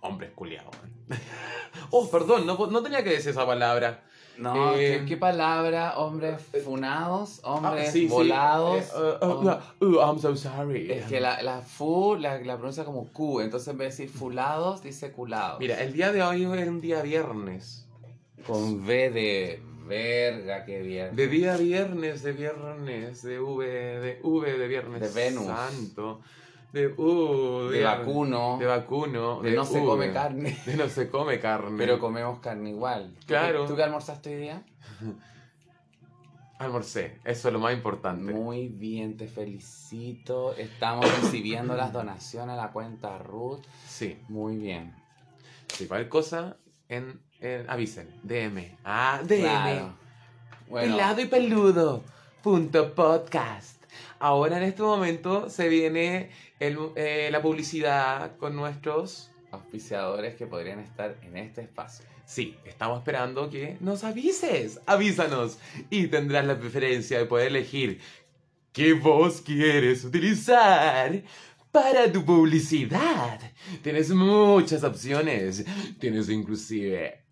Hombres 0.00 0.30
culiados. 0.34 0.76
oh, 1.90 2.08
perdón, 2.10 2.46
no, 2.46 2.56
no 2.66 2.82
tenía 2.82 3.02
que 3.02 3.10
decir 3.10 3.30
esa 3.30 3.46
palabra. 3.46 4.02
No, 4.38 4.74
Eh, 4.74 4.98
¿qué, 5.00 5.06
qué 5.06 5.16
palabra? 5.16 5.96
Hombres 5.98 6.40
funados, 6.64 7.40
hombres 7.42 7.88
Ah, 7.88 7.92
sí, 7.92 8.00
sí. 8.02 8.06
volados. 8.06 8.84
Eh, 8.84 9.24
uh, 9.26 9.84
uh, 9.84 10.00
I'm 10.00 10.18
so 10.18 10.36
sorry. 10.36 10.90
Es 10.90 11.06
que 11.06 11.20
la, 11.20 11.42
la 11.42 11.60
fu 11.62 12.16
la, 12.16 12.38
la 12.40 12.56
pronuncia 12.56 12.84
como 12.84 13.06
Q, 13.12 13.40
entonces 13.40 13.68
en 13.68 13.78
vez 13.78 13.96
de 13.96 14.04
decir 14.04 14.18
fulados, 14.18 14.82
dice 14.82 15.10
culados. 15.12 15.58
Mira, 15.60 15.82
el 15.82 15.92
día 15.92 16.12
de 16.12 16.22
hoy 16.22 16.42
es 16.44 16.68
un 16.68 16.80
día 16.80 17.02
viernes. 17.02 17.86
Con 18.46 18.84
V 18.84 19.10
de 19.10 19.60
verga, 19.86 20.64
qué 20.64 20.82
bien. 20.82 21.16
De 21.16 21.26
día 21.28 21.56
viernes, 21.56 22.22
de 22.22 22.32
viernes, 22.32 23.22
de 23.22 23.40
V, 23.40 23.66
de 23.66 24.20
V 24.22 24.52
de 24.58 24.68
viernes 24.68 25.00
De 25.00 25.08
Venus. 25.08 25.46
Santo. 25.46 26.20
De 26.72 26.88
U, 26.88 27.68
de 27.70 27.82
vacuno, 27.84 28.58
De 28.58 28.66
vacuno. 28.66 29.40
de 29.40 29.52
no 29.52 29.64
se 29.64 29.78
V, 29.80 29.86
come 29.86 30.12
carne, 30.12 30.58
De 30.66 30.76
no 30.76 30.88
se 30.88 31.08
come 31.08 31.38
carne. 31.40 31.76
pero 31.78 31.98
comemos 31.98 32.40
carne 32.40 32.70
igual. 32.70 33.12
¿Tú 33.14 33.20
qué- 33.20 33.26
Claro. 33.26 33.66
¿Tú 33.66 33.76
qué 33.76 33.82
almorzaste 33.82 34.34
hoy 34.34 34.40
día? 34.42 34.62
Almorcé, 36.58 37.18
eso 37.24 37.48
es 37.48 37.52
lo 37.52 37.60
más 37.60 37.74
importante. 37.74 38.32
Muy 38.32 38.68
bien, 38.68 39.18
te 39.18 39.28
felicito. 39.28 40.54
Estamos 40.56 41.04
recibiendo 41.22 41.76
las 41.76 41.92
donaciones 41.92 42.54
a 42.54 42.56
la 42.56 42.72
cuenta 42.72 43.18
Ruth. 43.18 43.60
Sí, 43.86 44.18
Muy 44.28 44.56
bien. 44.56 44.94
si 45.68 45.86
cualquier 45.86 46.08
cosa, 46.08 46.56
en, 46.88 47.20
en- 47.40 47.68
avisen. 47.68 48.08
DM. 48.22 48.74
Ah, 48.84 49.20
DM. 49.22 49.40
Claro. 49.42 49.94
Bueno, 50.68 50.94
Pelado 50.96 51.20
y 51.20 51.26
peludo. 51.26 52.02
Punto 52.42 52.94
podcast. 52.94 53.84
Ahora 54.18 54.56
en 54.56 54.62
este 54.62 54.82
momento 54.82 55.50
se 55.50 55.68
viene 55.68 56.30
el- 56.60 56.78
eh, 56.96 57.28
la 57.30 57.42
publicidad 57.42 58.36
con 58.36 58.56
nuestros. 58.56 59.30
auspiciadores 59.52 60.34
que 60.34 60.46
podrían 60.46 60.80
estar 60.80 61.16
en 61.22 61.36
este 61.38 61.62
espacio. 61.62 62.04
Sí, 62.26 62.58
estamos 62.66 62.98
esperando 62.98 63.48
que 63.48 63.78
nos 63.80 64.04
avises. 64.04 64.80
Avísanos. 64.86 65.58
Y 65.88 66.08
tendrás 66.08 66.44
la 66.44 66.58
preferencia 66.58 67.18
de 67.18 67.24
poder 67.26 67.46
elegir 67.46 68.00
qué 68.72 68.92
voz 68.92 69.40
quieres 69.40 70.04
utilizar 70.04 71.22
para 71.72 72.12
tu 72.12 72.24
publicidad. 72.24 73.40
Tienes 73.82 74.10
muchas 74.10 74.82
opciones. 74.84 75.64
Tienes 76.00 76.28
inclusive 76.28 77.22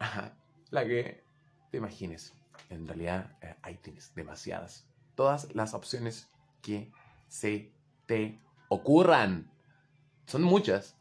la 0.70 0.86
que 0.86 1.24
te 1.70 1.76
imagines. 1.78 2.32
En 2.70 2.86
realidad, 2.86 3.36
eh, 3.42 3.54
ahí 3.60 3.76
tienes 3.82 4.14
demasiadas. 4.14 4.86
Todas 5.14 5.54
las 5.54 5.74
opciones 5.74 6.30
que 6.62 6.90
se 7.28 7.72
te 8.06 8.38
ocurran. 8.68 9.50
Son 10.26 10.42
muchas. 10.42 10.96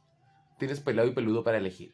Tienes 0.59 0.79
pelado 0.79 1.07
y 1.07 1.11
peludo 1.11 1.43
para 1.43 1.57
elegir. 1.57 1.93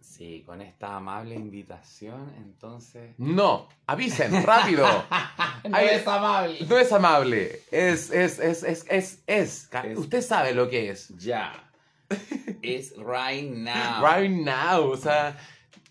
Sí, 0.00 0.42
con 0.46 0.62
esta 0.62 0.96
amable 0.96 1.34
invitación, 1.34 2.32
entonces... 2.38 3.14
No, 3.18 3.68
avisen, 3.86 4.42
rápido. 4.44 4.86
no 5.68 5.78
es 5.78 6.06
amable. 6.06 6.58
No 6.66 6.78
es 6.78 6.90
amable. 6.92 7.60
Es, 7.70 8.10
es, 8.10 8.38
es, 8.38 8.62
es, 8.62 8.86
es, 8.88 9.22
es. 9.26 9.68
Es- 9.84 9.98
Usted 9.98 10.22
sabe 10.22 10.54
lo 10.54 10.70
que 10.70 10.90
es. 10.90 11.08
Ya. 11.18 11.70
Es 12.62 12.94
right 12.96 13.50
now. 13.52 14.02
Right 14.04 14.30
now. 14.30 14.90
O 14.90 14.96
sea, 14.96 15.36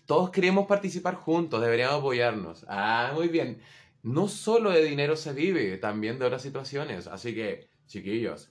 Todos 0.06 0.30
queremos 0.30 0.66
participar 0.66 1.14
juntos, 1.14 1.60
deberíamos 1.60 1.98
apoyarnos. 1.98 2.64
Ah, 2.68 3.12
muy 3.14 3.28
bien. 3.28 3.60
No 4.02 4.28
solo 4.28 4.70
de 4.70 4.82
dinero 4.84 5.16
se 5.16 5.32
vive, 5.32 5.76
también 5.78 6.18
de 6.18 6.26
otras 6.26 6.42
situaciones. 6.42 7.06
Así 7.06 7.34
que, 7.34 7.68
chiquillos, 7.86 8.50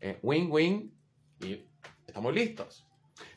eh, 0.00 0.18
win-win 0.22 0.92
y 1.40 1.64
estamos 2.06 2.34
listos. 2.34 2.86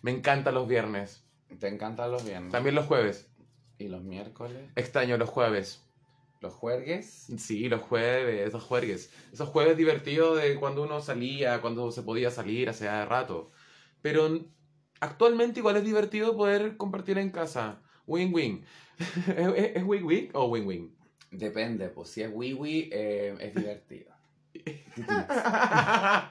Me 0.01 0.11
encantan 0.11 0.55
los 0.55 0.67
viernes. 0.67 1.23
¿Te 1.59 1.67
encantan 1.67 2.11
los 2.11 2.25
viernes? 2.25 2.51
También 2.51 2.75
los 2.75 2.85
jueves. 2.85 3.29
¿Y 3.77 3.87
los 3.87 4.03
miércoles? 4.03 4.71
Extraño 4.75 5.17
los 5.17 5.29
jueves. 5.29 5.83
¿Los 6.41 6.53
jueves? 6.53 7.27
Sí, 7.37 7.67
los 7.67 7.81
jueves, 7.81 8.47
esos 8.47 8.63
jueves. 8.63 9.11
Esos 9.31 9.49
jueves 9.49 9.77
divertidos 9.77 10.41
de 10.41 10.55
cuando 10.55 10.83
uno 10.83 11.01
salía, 11.01 11.61
cuando 11.61 11.91
se 11.91 12.03
podía 12.03 12.31
salir 12.31 12.69
hace 12.69 12.87
rato. 13.05 13.51
Pero 14.01 14.45
actualmente 14.99 15.59
igual 15.59 15.77
es 15.77 15.83
divertido 15.83 16.35
poder 16.35 16.77
compartir 16.77 17.17
en 17.17 17.31
casa. 17.31 17.81
Win-win. 18.05 18.65
¿Es 19.35 19.75
¿Es 19.75 19.83
win-win 19.83 20.29
o 20.33 20.45
win-win? 20.47 20.95
Depende, 21.31 21.89
pues 21.89 22.09
si 22.09 22.21
es 22.21 22.31
wiwi 22.33 22.89
eh, 22.91 23.35
es 23.39 23.53
divertido. 23.53 24.16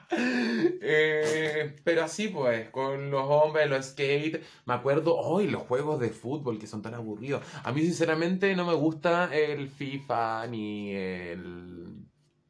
Eh, 0.09 1.75
pero 1.83 2.03
así 2.03 2.27
pues, 2.27 2.69
con 2.69 3.09
los 3.11 3.23
hombres, 3.27 3.69
los 3.69 3.85
skate, 3.85 4.43
me 4.65 4.73
acuerdo, 4.73 5.15
hoy 5.17 5.47
los 5.47 5.63
juegos 5.63 5.99
de 5.99 6.09
fútbol 6.09 6.59
que 6.59 6.67
son 6.67 6.81
tan 6.81 6.93
aburridos. 6.93 7.43
A 7.63 7.71
mí 7.71 7.81
sinceramente 7.81 8.55
no 8.55 8.65
me 8.65 8.73
gusta 8.73 9.33
el 9.33 9.69
FIFA 9.69 10.47
ni 10.47 10.91
el... 10.91 11.95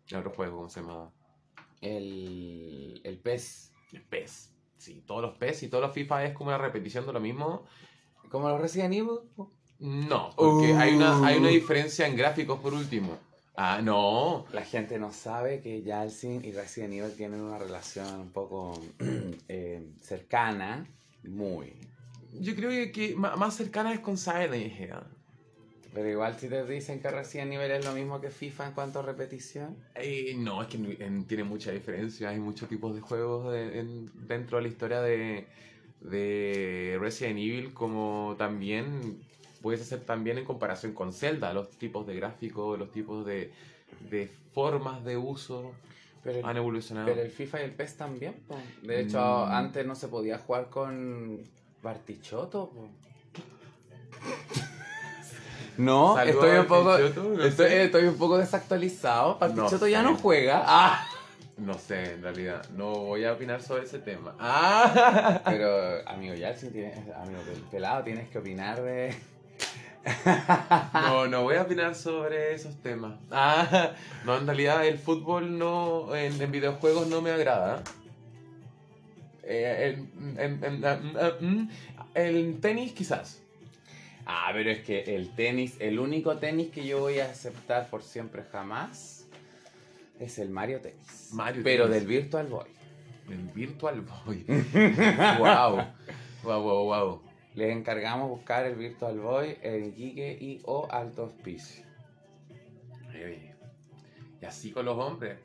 el 0.10 0.18
otro 0.18 0.32
juego, 0.32 0.58
¿cómo 0.58 0.70
se 0.70 0.82
llama? 0.82 1.12
El, 1.82 3.02
el 3.04 3.18
pez. 3.20 3.72
El 3.94 4.02
PES. 4.02 4.52
Sí, 4.78 5.04
todos 5.06 5.22
los 5.22 5.38
PES 5.38 5.64
y 5.64 5.70
todos 5.70 5.84
los 5.84 5.94
FIFA 5.94 6.26
es 6.26 6.34
como 6.34 6.50
una 6.50 6.58
repetición 6.58 7.06
de 7.06 7.14
lo 7.14 7.20
mismo. 7.20 7.64
Como 8.30 8.50
los 8.50 8.60
Resident 8.60 8.94
Evil. 8.94 9.20
No, 9.80 10.32
porque 10.36 10.74
hay, 10.74 10.96
una, 10.96 11.26
hay 11.26 11.38
una 11.38 11.50
Uh. 11.50 11.52
diferencia 11.52 12.08
en 12.08 12.16
gráficos 12.18 12.60
por 12.60 12.74
último. 12.74 13.18
Ah, 13.60 13.82
no. 13.82 14.46
La 14.54 14.64
gente 14.64 15.00
no 15.00 15.12
sabe 15.12 15.62
que 15.62 15.82
Yalcin 15.82 16.46
y 16.46 16.52
Resident 16.52 16.94
Evil 16.94 17.12
tienen 17.16 17.42
una 17.42 17.58
relación 17.58 18.08
un 18.22 18.30
poco 18.32 18.80
eh, 19.48 19.84
cercana. 20.00 20.86
Muy. 21.24 21.74
Yo 22.40 22.56
creo 22.56 22.70
que, 22.92 23.16
más 23.16 23.56
cercana 23.56 23.92
es 23.94 24.00
con 24.00 24.16
Silent 24.16 24.80
Hill. 24.80 24.94
Pero 25.92 26.08
igual 26.08 26.38
si 26.38 26.48
te 26.50 26.64
dicen 26.66 27.00
que 27.02 27.10
Resident 27.10 27.52
Evil 27.54 27.72
es 27.72 27.84
lo 27.84 27.94
mismo 27.94 28.22
que 28.22 28.30
FIFA 28.30 28.68
en 28.68 28.74
cuanto 28.74 29.00
a 29.00 29.02
repetición. 29.02 29.76
Eh, 29.96 30.36
no, 30.38 30.62
es 30.62 30.68
que 30.68 30.78
en- 31.04 31.26
tiene 31.26 31.44
mucha 31.44 31.72
diferencia. 31.72 32.30
Hay 32.30 32.40
muchos 32.40 32.70
tipos 32.70 32.94
de 32.94 33.02
juegos 33.02 33.52
de- 33.52 33.80
en- 33.80 34.12
dentro 34.28 34.58
de 34.58 34.64
la 34.64 34.70
historia 34.70 35.02
de, 35.02 35.48
de 36.02 36.98
Resident 37.02 37.40
Evil, 37.40 37.74
como 37.74 38.36
también 38.38 39.20
puedes 39.62 39.82
hacer 39.82 40.00
también 40.02 40.38
en 40.38 40.46
comparación 40.46 40.94
con 40.94 41.14
Zelda, 41.14 41.54
los 41.54 41.70
tipos 41.72 42.06
de 42.08 42.16
gráficos, 42.16 42.78
los 42.80 42.92
tipos 42.92 43.26
de, 43.26 43.52
de 44.10 44.30
formas 44.54 45.04
de 45.06 45.18
uso 45.18 45.72
Pero 46.24 46.40
el, 46.40 46.46
han 46.46 46.58
evolucionado. 46.58 47.08
pero 47.08 47.22
el 47.22 47.30
FIFA 47.32 47.62
y 47.62 47.64
el 47.66 47.72
PES 47.72 47.98
también. 47.98 48.34
po. 48.48 48.56
De 48.84 49.02
hecho, 49.02 49.20
Mm. 49.20 49.52
antes 49.52 49.86
no 49.86 49.96
se 49.96 50.08
podía 50.08 50.38
jugar 50.40 50.70
con 50.70 51.40
Bartichotto. 51.84 52.70
po. 52.70 52.88
No, 55.78 56.20
estoy 56.20 56.58
un 56.58 56.66
poco, 56.66 56.98
no 56.98 57.44
estoy, 57.44 58.06
un 58.06 58.18
poco 58.18 58.38
desactualizado. 58.40 59.38
Bartichotto 59.38 59.88
ya 59.88 60.00
sé. 60.00 60.04
no 60.10 60.16
juega. 60.18 60.64
Ah. 60.68 61.08
No 61.58 61.74
sé, 61.76 62.14
en 62.14 62.22
realidad, 62.22 62.64
no 62.76 62.92
voy 62.92 63.26
a 63.26 63.34
opinar 63.34 63.64
sobre 63.64 63.86
ese 63.86 63.98
tema. 63.98 64.36
¡Ah! 64.40 65.42
Pero, 65.46 66.08
amigo 66.08 66.36
Yalcin, 66.36 66.68
amigo 67.16 67.42
pel- 67.42 67.64
pelado, 67.72 68.04
tienes 68.04 68.30
que 68.30 68.38
opinar 68.38 68.80
de... 68.84 69.16
No, 70.94 71.28
no 71.28 71.44
voy 71.44 71.56
a 71.56 71.64
opinar 71.64 71.96
sobre 71.96 72.54
esos 72.54 72.76
temas. 72.82 73.16
Ah, 73.32 73.92
no, 74.26 74.38
en 74.38 74.46
realidad 74.46 74.86
el 74.86 74.98
fútbol 74.98 75.58
no, 75.58 76.16
en, 76.16 76.42
en 76.42 76.52
videojuegos 76.52 77.08
no 77.08 77.22
me 77.22 77.32
agrada. 77.32 77.84
Eh, 79.44 79.98
en, 80.18 80.40
en- 80.40 80.64
en- 80.64 80.86
ah, 80.86 81.00
mm, 81.02 81.18
ah, 81.18 81.32
mm, 81.40 81.70
el 82.16 82.60
tenis 82.60 82.92
quizás. 82.94 83.42
Ah, 84.26 84.50
pero 84.54 84.70
es 84.72 84.80
que 84.80 85.16
el 85.16 85.30
tenis, 85.36 85.76
el 85.80 86.00
único 86.00 86.36
tenis 86.38 86.70
que 86.70 86.86
yo 86.86 87.00
voy 87.00 87.20
a 87.20 87.26
aceptar 87.32 87.90
por 87.90 88.04
siempre 88.04 88.44
jamás 88.52 89.26
es 90.20 90.38
el 90.40 90.50
Mario 90.50 90.82
Tenis. 90.82 91.30
Mario 91.32 91.62
pero 91.64 91.86
Tennis. 91.86 92.00
del 92.00 92.08
Virtual 92.08 92.48
Boy. 92.48 92.68
El 93.30 93.38
Virtual 93.54 94.02
Boy. 94.02 94.46
wow. 95.40 95.86
Wow, 96.44 96.62
wow, 96.62 96.84
wow. 96.86 97.22
Les 97.58 97.76
encargamos 97.76 98.30
buscar 98.30 98.66
el 98.66 98.76
Virtual 98.76 99.20
Boy 99.20 99.58
en 99.64 99.86
Iquique 99.86 100.38
y 100.40 100.62
o 100.66 100.88
Alto 100.92 101.24
Hospicio. 101.24 101.84
Y 104.40 104.46
así 104.46 104.72
con 104.72 104.86
los 104.86 104.96
hombres. 104.98 105.40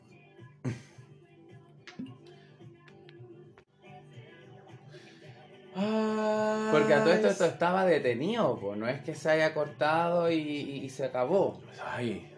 Ah, 5.75 6.69
Porque 6.73 6.93
a 6.95 7.03
todo 7.03 7.13
esto, 7.15 7.29
esto 7.29 7.45
estaba 7.47 7.85
detenido, 7.87 8.59
pues 8.61 8.79
no 8.79 8.87
es 8.89 9.01
que 9.03 9.15
se 9.15 9.31
haya 9.31 9.55
cortado 9.55 10.31
y, 10.31 10.35
y- 10.37 10.85
y 10.85 10.91
se 10.91 11.05
acabó. 11.07 11.61
Ay, 11.85 12.29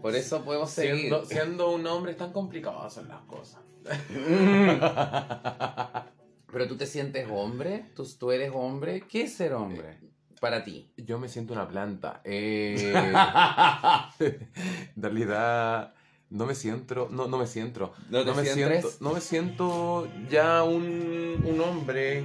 Por 0.00 0.14
eso 0.14 0.44
podemos 0.44 0.70
seguir. 0.70 0.96
siendo, 1.00 1.24
siendo 1.24 1.70
un 1.70 1.86
hombre 1.86 2.12
es 2.12 2.18
tan 2.18 2.32
complicado 2.32 2.82
hacer 2.82 3.04
las 3.06 3.22
cosas. 3.22 3.60
Pero 6.52 6.68
tú 6.68 6.76
te 6.76 6.86
sientes 6.86 7.26
hombre, 7.30 7.86
tú, 7.96 8.06
tú 8.18 8.30
eres 8.30 8.52
hombre. 8.54 9.04
¿Qué 9.08 9.22
es 9.22 9.34
ser 9.34 9.54
hombre 9.54 9.98
para 10.38 10.62
ti? 10.62 10.92
Yo 10.98 11.18
me 11.18 11.28
siento 11.28 11.54
una 11.54 11.66
planta. 11.66 12.20
Eh, 12.24 12.92
en 14.20 15.02
realidad, 15.02 15.94
no 16.28 16.44
me 16.44 16.54
siento. 16.54 17.08
No, 17.10 17.26
no 17.26 17.38
me 17.38 17.46
siento. 17.46 17.94
¿No 18.10 18.22
me 18.34 18.44
sientes? 18.44 18.82
siento. 18.82 18.90
No 19.00 19.14
me 19.14 19.20
siento 19.22 20.08
ya 20.28 20.62
un, 20.62 21.42
un 21.42 21.60
hombre. 21.62 22.24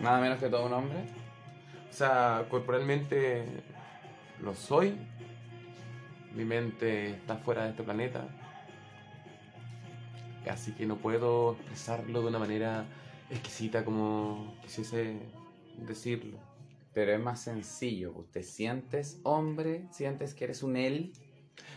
Nada 0.00 0.20
menos 0.20 0.38
que 0.38 0.48
todo 0.48 0.66
un 0.66 0.72
hombre. 0.72 0.98
O 1.90 1.92
sea, 1.92 2.46
corporalmente 2.48 3.44
lo 4.40 4.54
soy. 4.54 4.96
Mi 6.36 6.44
mente 6.44 7.10
está 7.10 7.36
fuera 7.36 7.64
de 7.64 7.70
este 7.70 7.82
planeta. 7.82 8.28
Así 10.48 10.72
que 10.72 10.86
no 10.86 10.96
puedo 10.96 11.52
expresarlo 11.54 12.22
de 12.22 12.28
una 12.28 12.38
manera 12.38 12.86
exquisita 13.30 13.84
como 13.84 14.54
quisiese 14.62 15.16
decirlo. 15.76 16.38
Pero 16.92 17.12
es 17.12 17.20
más 17.20 17.40
sencillo. 17.42 18.26
Te 18.32 18.42
sientes 18.42 19.18
hombre, 19.22 19.82
sientes 19.92 20.34
que 20.34 20.44
eres 20.44 20.62
un 20.62 20.76
él. 20.76 21.12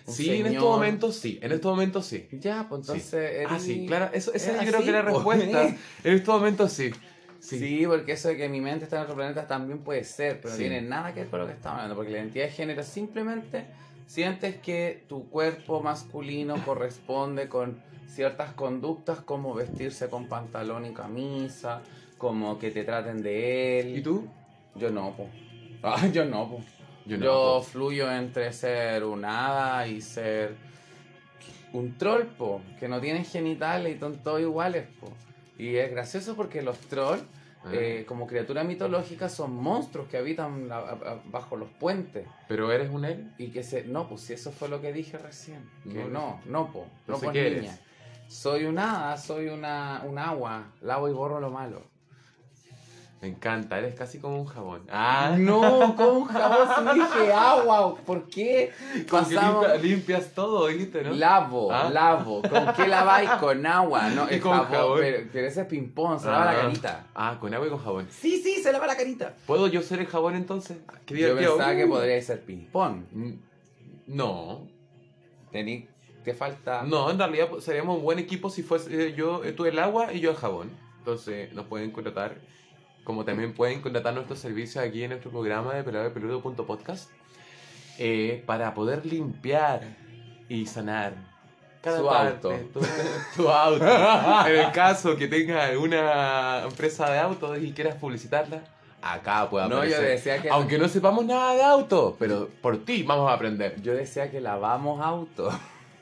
un 0.08 0.14
Sí, 0.14 0.30
en 0.32 0.48
estos 0.48 0.64
momentos 0.64 1.16
sí. 1.18 1.40
En 1.42 1.52
estos 1.52 1.72
momentos 1.72 2.06
sí. 2.06 2.28
Ya, 2.32 2.68
pues 2.68 2.86
Sí. 2.86 2.92
entonces. 2.94 3.46
Ah, 3.50 3.60
sí, 3.60 3.86
claro. 3.86 4.10
Eso, 4.14 4.34
esa 4.34 4.52
es 4.58 4.62
yo 4.66 4.72
creo 4.72 4.82
que 4.84 4.90
era 4.90 5.04
la 5.04 5.10
respuesta. 5.12 5.68
En 6.04 6.14
estos 6.16 6.36
momentos 6.36 6.72
sí. 6.74 6.92
Sí. 7.40 7.60
Sí. 7.60 7.84
porque 7.86 8.14
eso 8.14 8.30
de 8.30 8.38
que 8.38 8.48
mi 8.48 8.62
mente 8.62 8.86
está 8.86 8.96
en 8.98 9.04
otro 9.04 9.16
planeta 9.16 9.46
también 9.46 9.80
puede 9.80 10.06
ser, 10.06 10.40
pero 10.42 10.56
Sí. 10.56 10.64
no 10.64 10.70
tiene 10.70 10.82
nada 10.88 11.14
que 11.14 11.20
ver 11.22 11.30
con 11.30 11.42
lo 11.42 11.46
que 11.48 11.52
estamos 11.54 11.76
hablando, 11.76 11.96
porque 11.96 12.12
la 12.12 12.20
identidad 12.20 12.46
de 12.46 12.52
género 12.52 12.84
simplemente 12.84 13.66
sientes 14.06 14.56
que 14.58 15.04
tu 15.08 15.30
cuerpo 15.30 15.82
masculino 15.82 16.56
corresponde 16.66 17.48
con 17.50 17.82
ciertas 18.08 18.54
conductas 18.54 19.20
como 19.22 19.54
vestirse 19.54 20.10
con 20.10 20.28
pantalón 20.28 20.86
y 20.86 20.94
camisa, 20.94 21.82
como 22.18 22.60
que 22.60 22.72
te 22.72 22.84
traten 22.84 23.22
de 23.24 23.80
él. 23.80 23.98
¿Y 23.98 24.02
tú? 24.02 24.28
Yo 24.76 24.90
no, 24.90 25.16
po. 25.16 25.28
Ah, 25.86 26.08
yo 26.08 26.24
no, 26.24 26.50
po. 26.50 26.62
Yo 27.06 27.18
Yo, 27.18 27.26
no, 27.26 27.34
po. 27.60 27.62
fluyo 27.64 28.10
entre 28.10 28.54
ser 28.54 29.04
un 29.04 29.26
hada 29.26 29.86
y 29.86 30.00
ser 30.00 30.56
un 31.74 31.98
troll, 31.98 32.24
po, 32.38 32.62
que 32.80 32.88
no 32.88 33.02
tienen 33.02 33.26
genitales 33.26 33.98
y 33.98 34.00
son 34.00 34.18
todos 34.24 34.40
iguales, 34.40 34.88
po. 35.02 35.12
Y 35.58 35.76
es 35.76 35.92
gracioso 35.92 36.36
porque 36.36 36.62
los 36.62 36.78
trolls. 36.80 37.24
Eh, 37.72 38.04
como 38.08 38.28
criaturas 38.28 38.66
mitológicas, 38.66 39.32
son 39.34 39.56
monstruos 39.56 40.08
que 40.08 40.18
habitan 40.18 40.68
la- 40.68 40.80
a- 40.80 41.22
bajo 41.26 41.56
los 41.56 41.70
puentes. 41.70 42.28
¿Pero 42.48 42.72
eres 42.72 42.90
un 42.90 43.06
él? 43.06 43.34
Y 43.38 43.48
que 43.52 43.64
se... 43.64 43.84
No, 43.86 44.08
pues 44.10 44.22
si 44.22 44.34
eso 44.34 44.52
fue 44.52 44.68
lo 44.70 44.82
que 44.82 44.92
dije 44.92 45.18
recién. 45.18 45.70
Que 45.84 46.04
No, 46.06 46.10
no, 46.10 46.42
no, 46.46 46.72
po. 46.74 46.86
No, 47.08 47.18
sé 47.18 47.28
po, 47.28 47.32
qué 47.32 47.44
niña. 47.50 47.58
eres. 47.74 47.80
Soy 48.28 48.66
un 48.66 48.80
hada, 48.80 49.16
soy 49.18 49.48
una, 49.48 50.02
un 50.06 50.18
agua. 50.18 50.72
Lavo 50.82 51.08
y 51.08 51.14
borro 51.14 51.40
lo 51.40 51.50
malo. 51.52 51.84
Me 53.24 53.30
encanta, 53.30 53.78
eres 53.80 53.96
casi 53.96 54.20
como 54.20 54.38
un 54.42 54.46
jabón. 54.46 54.82
Ah, 54.92 55.38
No, 55.40 55.96
como 55.96 56.10
un 56.20 56.26
jabón 56.26 56.68
si 56.94 57.00
dije 57.00 57.32
agua. 57.32 57.96
¿Por 58.06 58.28
qué? 58.28 58.74
Que 58.94 59.04
Pasamos... 59.06 59.66
limpia- 59.66 59.82
limpias 59.82 60.34
todo, 60.36 60.68
dijiste, 60.68 61.04
¿no? 61.04 61.12
Lavo, 61.14 61.72
Ah. 61.72 61.90
lavo. 61.90 62.42
¿Con 62.42 62.74
qué 62.74 62.86
laváis? 62.86 63.30
Con 63.40 63.66
agua, 63.66 64.10
¿no? 64.10 64.28
El 64.30 64.42
con 64.42 64.52
jabón, 64.52 64.68
jabón. 64.72 65.00
Pero, 65.00 65.30
pero 65.32 65.48
ese 65.48 65.62
es 65.62 65.68
ping-pong, 65.68 66.20
se 66.20 66.28
lava 66.28 66.44
la 66.44 66.52
Ah. 66.52 66.62
carita. 66.64 67.08
Ah, 67.16 67.38
con 67.40 67.54
agua 67.54 67.66
y 67.66 67.70
con 67.70 67.80
jabón. 67.80 68.08
Sí, 68.10 68.42
sí, 68.44 68.62
se 68.62 68.74
lava 68.74 68.88
la 68.88 68.98
carita. 68.98 69.34
¿Puedo 69.48 69.68
yo 69.68 69.82
ser 69.82 70.00
el 70.02 70.08
jabón 70.08 70.36
entonces? 70.36 70.80
Ah, 70.90 70.96
Qué 71.06 71.18
Yo 71.18 71.34
pensaba 71.38 71.76
que 71.78 71.86
Uh. 71.86 71.90
podría 71.90 72.22
ser 72.22 72.42
ping-pong. 72.42 73.04
Mm, 73.14 73.32
No, 74.08 74.68
Tení, 75.54 75.88
te 76.26 76.34
falta. 76.34 76.84
no, 76.84 77.10
en 77.10 77.18
realidad 77.18 77.48
pues, 77.50 77.64
seríamos 77.64 77.98
un 78.00 78.04
buen 78.04 78.20
equipo 78.20 78.50
si 78.50 78.64
fuese 78.64 79.08
eh, 79.12 79.14
yo, 79.14 79.46
eh, 79.46 79.54
tú 79.54 79.64
el 79.66 79.80
agua 79.80 80.12
y 80.12 80.20
yo 80.20 80.32
el 80.32 80.36
jabón. 80.36 80.70
Entonces 81.00 81.54
nos 81.54 81.68
pueden 81.68 81.92
contratar 81.92 82.36
como 83.04 83.26
también 83.26 83.54
pueden 83.54 83.82
contratar 83.82 84.14
nuestros 84.14 84.40
servicios 84.40 84.84
aquí 84.84 85.04
en 85.04 85.10
nuestro 85.12 85.32
programa 85.32 85.74
de 85.74 85.84
peludo.podcast 85.84 87.10
eh, 88.00 88.44
para 88.46 88.74
poder 88.74 89.06
limpiar 89.06 89.82
y 90.50 90.66
sanar 90.66 91.14
cada 91.82 92.00
Su 92.00 92.06
parte, 92.06 92.48
auto. 92.48 92.80
Tu, 92.80 92.86
tu 93.44 93.50
auto. 93.50 93.86
en 94.48 94.56
el 94.60 94.72
caso 94.72 95.16
que 95.18 95.28
tengas 95.28 95.70
alguna 95.70 96.64
empresa 96.64 97.10
de 97.12 97.20
autos 97.20 97.58
y 97.62 97.72
quieras 97.74 97.96
publicitarla, 97.96 98.64
acá 99.02 99.50
puede 99.50 99.68
No, 99.68 99.76
yo 99.84 99.96
aparecer. 99.96 100.06
decía 100.06 100.42
que 100.42 100.50
Aunque 100.50 100.78
no 100.78 100.88
sepamos 100.88 101.26
nada 101.26 101.54
de 101.56 101.64
auto, 101.64 102.16
pero 102.18 102.50
por 102.62 102.78
ti 102.86 103.04
vamos 103.04 103.30
a 103.30 103.34
aprender. 103.34 103.82
yo 103.82 103.94
decía 103.94 104.32
que 104.32 104.40
lavamos 104.40 105.02
auto. 105.02 105.52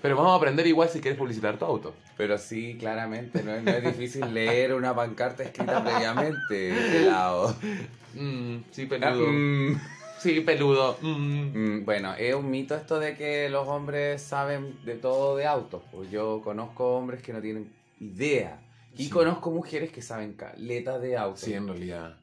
Pero 0.02 0.16
vamos 0.16 0.32
a 0.32 0.36
aprender 0.36 0.66
igual 0.68 0.90
si 0.90 1.00
quieres 1.00 1.18
publicitar 1.20 1.58
tu 1.58 1.66
auto. 1.66 1.94
Pero 2.18 2.38
sí, 2.38 2.76
claramente, 2.80 3.44
no 3.44 3.54
es, 3.54 3.64
no 3.64 3.72
es 3.72 3.84
difícil 3.84 4.22
leer 4.34 4.74
una 4.74 4.96
pancarta 4.96 5.44
escrita 5.44 5.84
previamente 5.84 6.54
de 6.56 7.06
lado. 7.06 7.56
Mm, 8.16 8.58
sí, 8.72 8.86
peludo. 8.88 9.28
Mm. 9.28 9.80
Sí, 10.20 10.42
peludo. 10.42 10.98
Mm. 11.02 11.78
Mm, 11.80 11.86
Bueno, 11.86 12.14
es 12.16 12.34
un 12.36 12.50
mito 12.50 12.76
esto 12.76 13.00
de 13.00 13.16
que 13.16 13.50
los 13.50 13.68
hombres 13.68 14.22
saben 14.22 14.76
de 14.86 14.96
todo 14.96 15.36
de 15.36 15.46
autos. 15.48 15.82
Pues 15.92 16.10
yo 16.12 16.42
conozco 16.44 16.96
hombres 16.98 17.22
que 17.22 17.34
no 17.34 17.42
tienen 17.42 17.72
idea. 18.00 18.60
Y 18.98 19.06
Sí. 19.06 19.10
conozco 19.10 19.52
mujeres 19.52 19.92
que 19.92 20.02
saben 20.02 20.34
caleta 20.34 21.00
de 21.00 21.18
autos. 21.18 21.42
Sí, 21.42 21.54
en 21.54 21.68
realidad. 21.68 22.18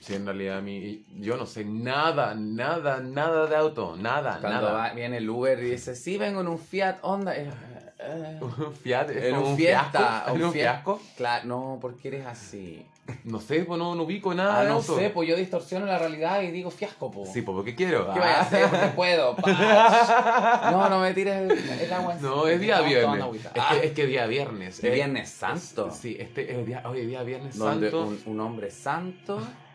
Sí, 0.00 0.14
en 0.14 0.26
realidad 0.26 0.58
a 0.58 0.60
mí, 0.60 1.04
yo 1.18 1.36
no 1.36 1.46
sé 1.46 1.64
nada, 1.64 2.34
nada, 2.34 3.00
nada 3.00 3.46
de 3.46 3.56
auto, 3.56 3.96
nada, 3.96 4.38
Cuando 4.40 4.60
nada. 4.62 4.72
va- 4.72 4.92
viene 4.94 5.18
el 5.18 5.28
Uber 5.28 5.58
y 5.62 5.70
dice, 5.72 5.94
sí, 5.96 6.16
vengo 6.18 6.40
en 6.40 6.48
un 6.48 6.58
Fiat 6.58 6.98
Honda. 7.02 7.36
eh, 7.36 7.50
eh, 7.98 8.38
Un 8.40 8.72
Fiat, 8.74 9.10
es 9.10 9.24
En 9.24 9.36
un 9.36 9.56
Fiesta, 9.56 10.24
un 10.28 10.36
¿En 10.36 10.44
un 10.44 10.50
Fiat- 10.52 10.52
fiasco? 10.52 11.00
Claro, 11.16 11.46
no, 11.46 11.78
porque 11.80 12.08
eres 12.08 12.26
así. 12.26 12.86
No 13.24 13.40
sé, 13.40 13.64
pues 13.64 13.76
no, 13.76 13.96
no 13.96 14.04
ubico 14.04 14.32
nada 14.34 14.60
Ah, 14.60 14.62
de 14.62 14.68
no 14.68 14.74
auto. 14.76 14.96
sé, 14.96 15.10
pues 15.10 15.28
yo 15.28 15.34
distorsiono 15.34 15.84
la 15.84 15.98
realidad 15.98 16.42
y 16.42 16.52
digo 16.52 16.70
fiasco, 16.70 17.10
po. 17.10 17.26
Sí, 17.26 17.42
pues 17.42 17.56
porque 17.56 17.74
quiero. 17.74 18.04
¿Qué 18.12 18.20
voy 18.20 18.28
a 18.28 18.40
hacer? 18.40 18.68
Porque 18.70 18.86
puedo. 18.96 19.34
Pach. 19.34 20.70
No, 20.70 20.88
no 20.88 21.00
me 21.00 21.12
tires 21.12 21.34
el, 21.50 21.50
el 21.80 21.92
agua. 21.92 22.14
No, 22.20 22.46
es 22.46 22.60
día 22.60 22.80
viernes. 22.82 23.24
Es 23.34 23.46
Ah, 23.58 23.70
que, 23.80 23.86
es 23.88 23.92
que 23.94 24.06
día 24.06 24.26
viernes. 24.26 24.82
¿Y 24.82 24.86
eh. 24.86 24.90
Viernes 24.90 25.28
Santo. 25.28 25.90
Sí, 25.90 26.16
este 26.20 26.60
es 26.60 26.64
día, 26.66 26.82
hoy 26.86 27.00
es 27.00 27.06
día 27.08 27.22
viernes 27.24 27.58
donde 27.58 27.90
santo. 27.90 28.06
un, 28.06 28.22
un 28.26 28.40
hombre 28.40 28.70
santo 28.70 29.40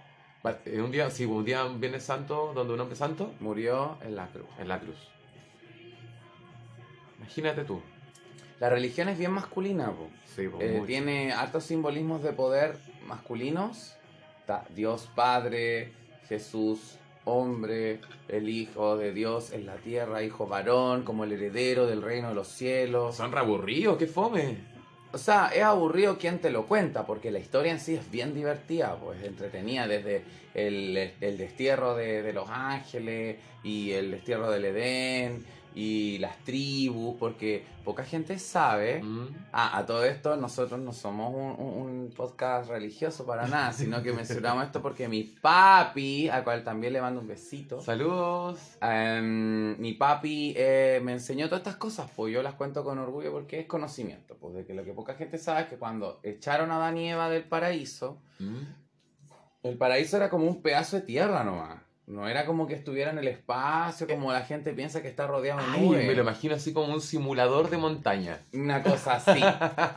Un 0.83 0.91
día, 0.91 1.09
sí, 1.09 1.25
un 1.25 1.43
día 1.43 1.63
viernes 1.65 2.03
santo 2.03 2.51
donde 2.53 2.73
un 2.73 2.79
hombre 2.79 2.95
santo 2.95 3.33
murió 3.39 3.97
en 4.01 4.15
la 4.15 4.27
cruz. 4.27 4.45
en 4.59 4.67
la 4.67 4.79
cruz. 4.79 4.97
Imagínate 7.17 7.63
tú. 7.63 7.81
La 8.59 8.69
religión 8.69 9.09
es 9.09 9.17
bien 9.17 9.31
masculina, 9.31 9.91
po. 9.91 10.09
Sí, 10.35 10.47
Eh, 10.59 10.83
tiene 10.85 11.33
altos 11.33 11.63
simbolismos 11.65 12.23
de 12.23 12.31
poder 12.33 12.77
masculinos. 13.07 13.95
Dios 14.75 15.09
Padre, 15.15 15.91
Jesús 16.29 16.99
hombre, 17.25 17.99
el 18.27 18.49
Hijo 18.49 18.97
de 18.97 19.11
Dios 19.11 19.51
en 19.51 19.65
la 19.65 19.75
tierra, 19.75 20.23
hijo 20.23 20.47
varón, 20.47 21.03
como 21.03 21.23
el 21.23 21.33
heredero 21.33 21.87
del 21.87 22.01
reino 22.01 22.29
de 22.29 22.35
los 22.35 22.47
cielos. 22.47 23.15
Son 23.15 23.31
reaburridos, 23.31 23.97
qué 23.97 24.07
fome. 24.07 24.75
O 25.15 25.17
sea, 25.17 25.48
es 25.55 25.63
aburrido 25.63 26.17
quien 26.17 26.39
te 26.39 26.50
lo 26.50 26.65
cuenta, 26.65 27.05
porque 27.05 27.31
la 27.31 27.39
historia 27.39 27.72
en 27.72 27.79
sí 27.79 27.95
es 27.95 28.12
bien 28.12 28.34
divertida, 28.34 28.98
pues 28.98 29.24
entretenida 29.24 29.88
desde 29.88 30.25
el, 30.53 31.13
el 31.22 31.38
destierro 31.38 31.95
de, 31.95 32.22
de 32.22 32.34
los 32.34 32.50
ángeles 32.50 33.38
y 33.63 33.93
el 33.93 34.12
destierro 34.12 34.51
del 34.51 34.65
Edén 34.65 35.45
y 35.75 36.17
las 36.20 36.38
tribus, 36.46 37.17
porque 37.20 37.65
poca 37.84 38.03
gente 38.05 38.39
sabe. 38.39 39.03
Mm. 39.03 39.27
Ah, 39.51 39.77
a 39.77 39.86
todo 39.86 40.05
esto 40.05 40.38
nosotros 40.38 40.79
no 40.79 40.94
somos 40.94 41.34
un, 41.36 41.65
un- 41.65 41.75
un 42.05 42.10
podcast 42.15 42.70
religioso 42.70 43.25
para 43.25 43.46
nada, 43.48 43.74
sino 43.74 44.01
que 44.01 44.13
mencionamos 44.13 44.63
esto 44.65 44.82
porque 44.82 45.08
mi 45.10 45.24
papi, 45.24 46.29
al 46.29 46.44
cual 46.46 46.63
también 46.63 46.94
le 46.94 47.01
mando 47.01 47.20
un 47.20 47.27
besito, 47.27 47.82
Saludos. 47.82 48.77
Em, 48.82 49.77
mi 49.79 49.94
papi 49.94 50.53
eh, 50.55 51.01
me 51.03 51.12
enseñó 51.12 51.48
todas 51.48 51.60
estas 51.62 51.75
cosas, 51.75 52.10
pues 52.15 52.34
yo 52.34 52.41
las 52.41 52.53
cuento 52.55 52.84
con 52.84 52.98
orgullo 52.98 53.32
porque 53.34 53.60
es 53.60 53.65
conocimiento, 53.67 54.38
pues 54.39 54.55
de 54.55 54.66
que 54.66 54.74
lo 54.74 54.83
que 54.85 54.94
poca 54.94 55.16
gente 55.16 55.38
sabe 55.38 55.61
es 55.64 55.68
que 55.68 55.77
cuando 55.77 56.20
echaron 56.24 56.72
a 56.72 56.85
Eva 56.98 57.29
del 57.29 57.44
paraíso, 57.44 58.18
Mm. 58.40 58.64
el 59.64 59.77
paraíso 59.77 60.18
era 60.18 60.29
como 60.29 60.46
un 60.46 60.61
pedazo 60.61 60.98
de 60.98 61.01
tierra 61.03 61.44
nomás, 61.44 61.81
no 62.07 62.27
era 62.27 62.46
como 62.46 62.68
que 62.68 62.75
estuviera 62.75 63.09
en 63.11 63.18
el 63.18 63.27
espacio, 63.27 64.07
como 64.07 64.31
la 64.31 64.41
gente 64.41 64.74
piensa 64.74 65.01
que 65.01 65.07
está 65.07 65.25
rodeado 65.25 65.59
de 65.72 65.79
nubes. 65.79 66.05
me 66.05 66.13
lo 66.13 66.22
imagino 66.22 66.53
así 66.53 66.72
como 66.72 66.94
un 66.94 67.01
simulador 67.01 67.70
de 67.72 67.77
montaña. 67.77 68.39
Una 68.53 68.83
cosa 68.83 69.13
así, 69.15 69.41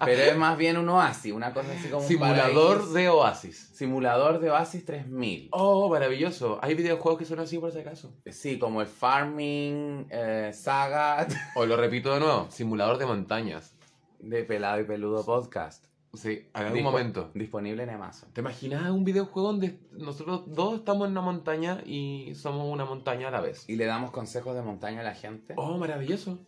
pero 0.04 0.22
es 0.22 0.36
más 0.36 0.56
bien 0.56 0.78
un 0.78 0.88
oasis, 0.88 1.32
una 1.32 1.52
cosa 1.52 1.68
así 1.78 1.88
como 1.88 2.06
Simulador 2.06 2.88
de 2.92 3.08
oasis. 3.10 3.70
Simulador 3.74 4.40
de 4.40 4.50
Oasis 4.50 4.84
3000. 4.86 5.48
Oh, 5.52 5.88
maravilloso. 5.88 6.58
Hay 6.62 6.74
videojuegos 6.74 7.18
que 7.18 7.24
son 7.26 7.40
así 7.40 7.58
por 7.58 7.70
si 7.72 7.78
acaso. 7.80 8.12
Sí, 8.26 8.58
como 8.58 8.80
el 8.80 8.86
Farming, 8.88 10.06
eh, 10.10 10.50
Saga 10.54 11.26
O 11.54 11.66
lo 11.66 11.76
repito 11.78 12.12
de 12.14 12.20
nuevo, 12.20 12.46
simulador 12.50 12.98
de 12.98 13.06
montañas. 13.06 13.74
de 14.18 14.42
Pelado 14.44 14.80
y 14.80 14.84
Peludo 14.84 15.24
Podcast. 15.24 15.84
Sí, 16.18 16.48
en 16.54 16.62
algún 16.62 16.78
Dispo- 16.80 16.82
momento. 16.82 17.30
Disponible 17.34 17.82
en 17.84 17.90
Amazon. 17.90 18.30
¿Te 18.32 18.40
imaginas 18.40 18.90
un 18.90 19.04
videojuego 19.04 19.48
donde 19.52 19.78
nosotros 19.92 20.42
dos 20.46 20.78
estamos 20.80 21.06
en 21.06 21.12
una 21.12 21.20
montaña 21.20 21.80
y 21.86 22.34
somos 22.34 22.66
una 22.72 22.84
montaña 22.84 23.28
a 23.28 23.30
la 23.30 23.40
vez? 23.40 23.68
Y 23.68 23.76
le 23.76 23.84
damos 23.86 24.10
consejos 24.10 24.54
de 24.56 24.62
montaña 24.62 25.00
a 25.00 25.04
la 25.04 25.14
gente. 25.14 25.54
Oh, 25.56 25.78
maravilloso. 25.78 26.38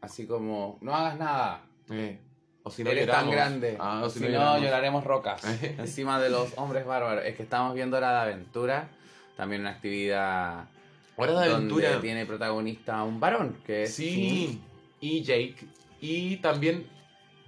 Así 0.00 0.26
como, 0.26 0.78
no 0.80 0.94
hagas 0.94 1.16
nada. 1.18 1.62
Eh, 1.90 2.18
o 2.64 2.70
si 2.70 2.82
no 2.82 2.90
Eres 2.90 3.06
tan 3.06 3.30
grande. 3.30 3.76
Ah, 3.78 4.02
o 4.04 4.10
si, 4.10 4.18
si 4.18 4.24
no, 4.24 4.30
no 4.30 4.36
lloramos. 4.38 4.62
lloraremos 4.62 5.04
rocas. 5.04 5.42
Encima 5.78 6.20
de 6.20 6.30
los 6.30 6.52
hombres 6.58 6.84
bárbaros. 6.84 7.24
Es 7.24 7.36
que 7.36 7.42
estamos 7.44 7.74
viendo 7.74 7.96
Hora 7.98 8.12
de 8.12 8.32
Aventura. 8.32 8.88
También 9.36 9.60
una 9.62 9.70
actividad 9.70 10.68
Hora 11.16 11.38
de 11.40 11.52
aventura. 11.52 11.88
donde 11.90 12.02
tiene 12.02 12.26
protagonista 12.26 13.02
un 13.04 13.20
varón. 13.20 13.56
Que 13.64 13.84
es 13.84 13.94
Sí, 13.94 14.60
y 15.00 15.22
Jake. 15.22 15.56
Y 16.00 16.36
también 16.38 16.86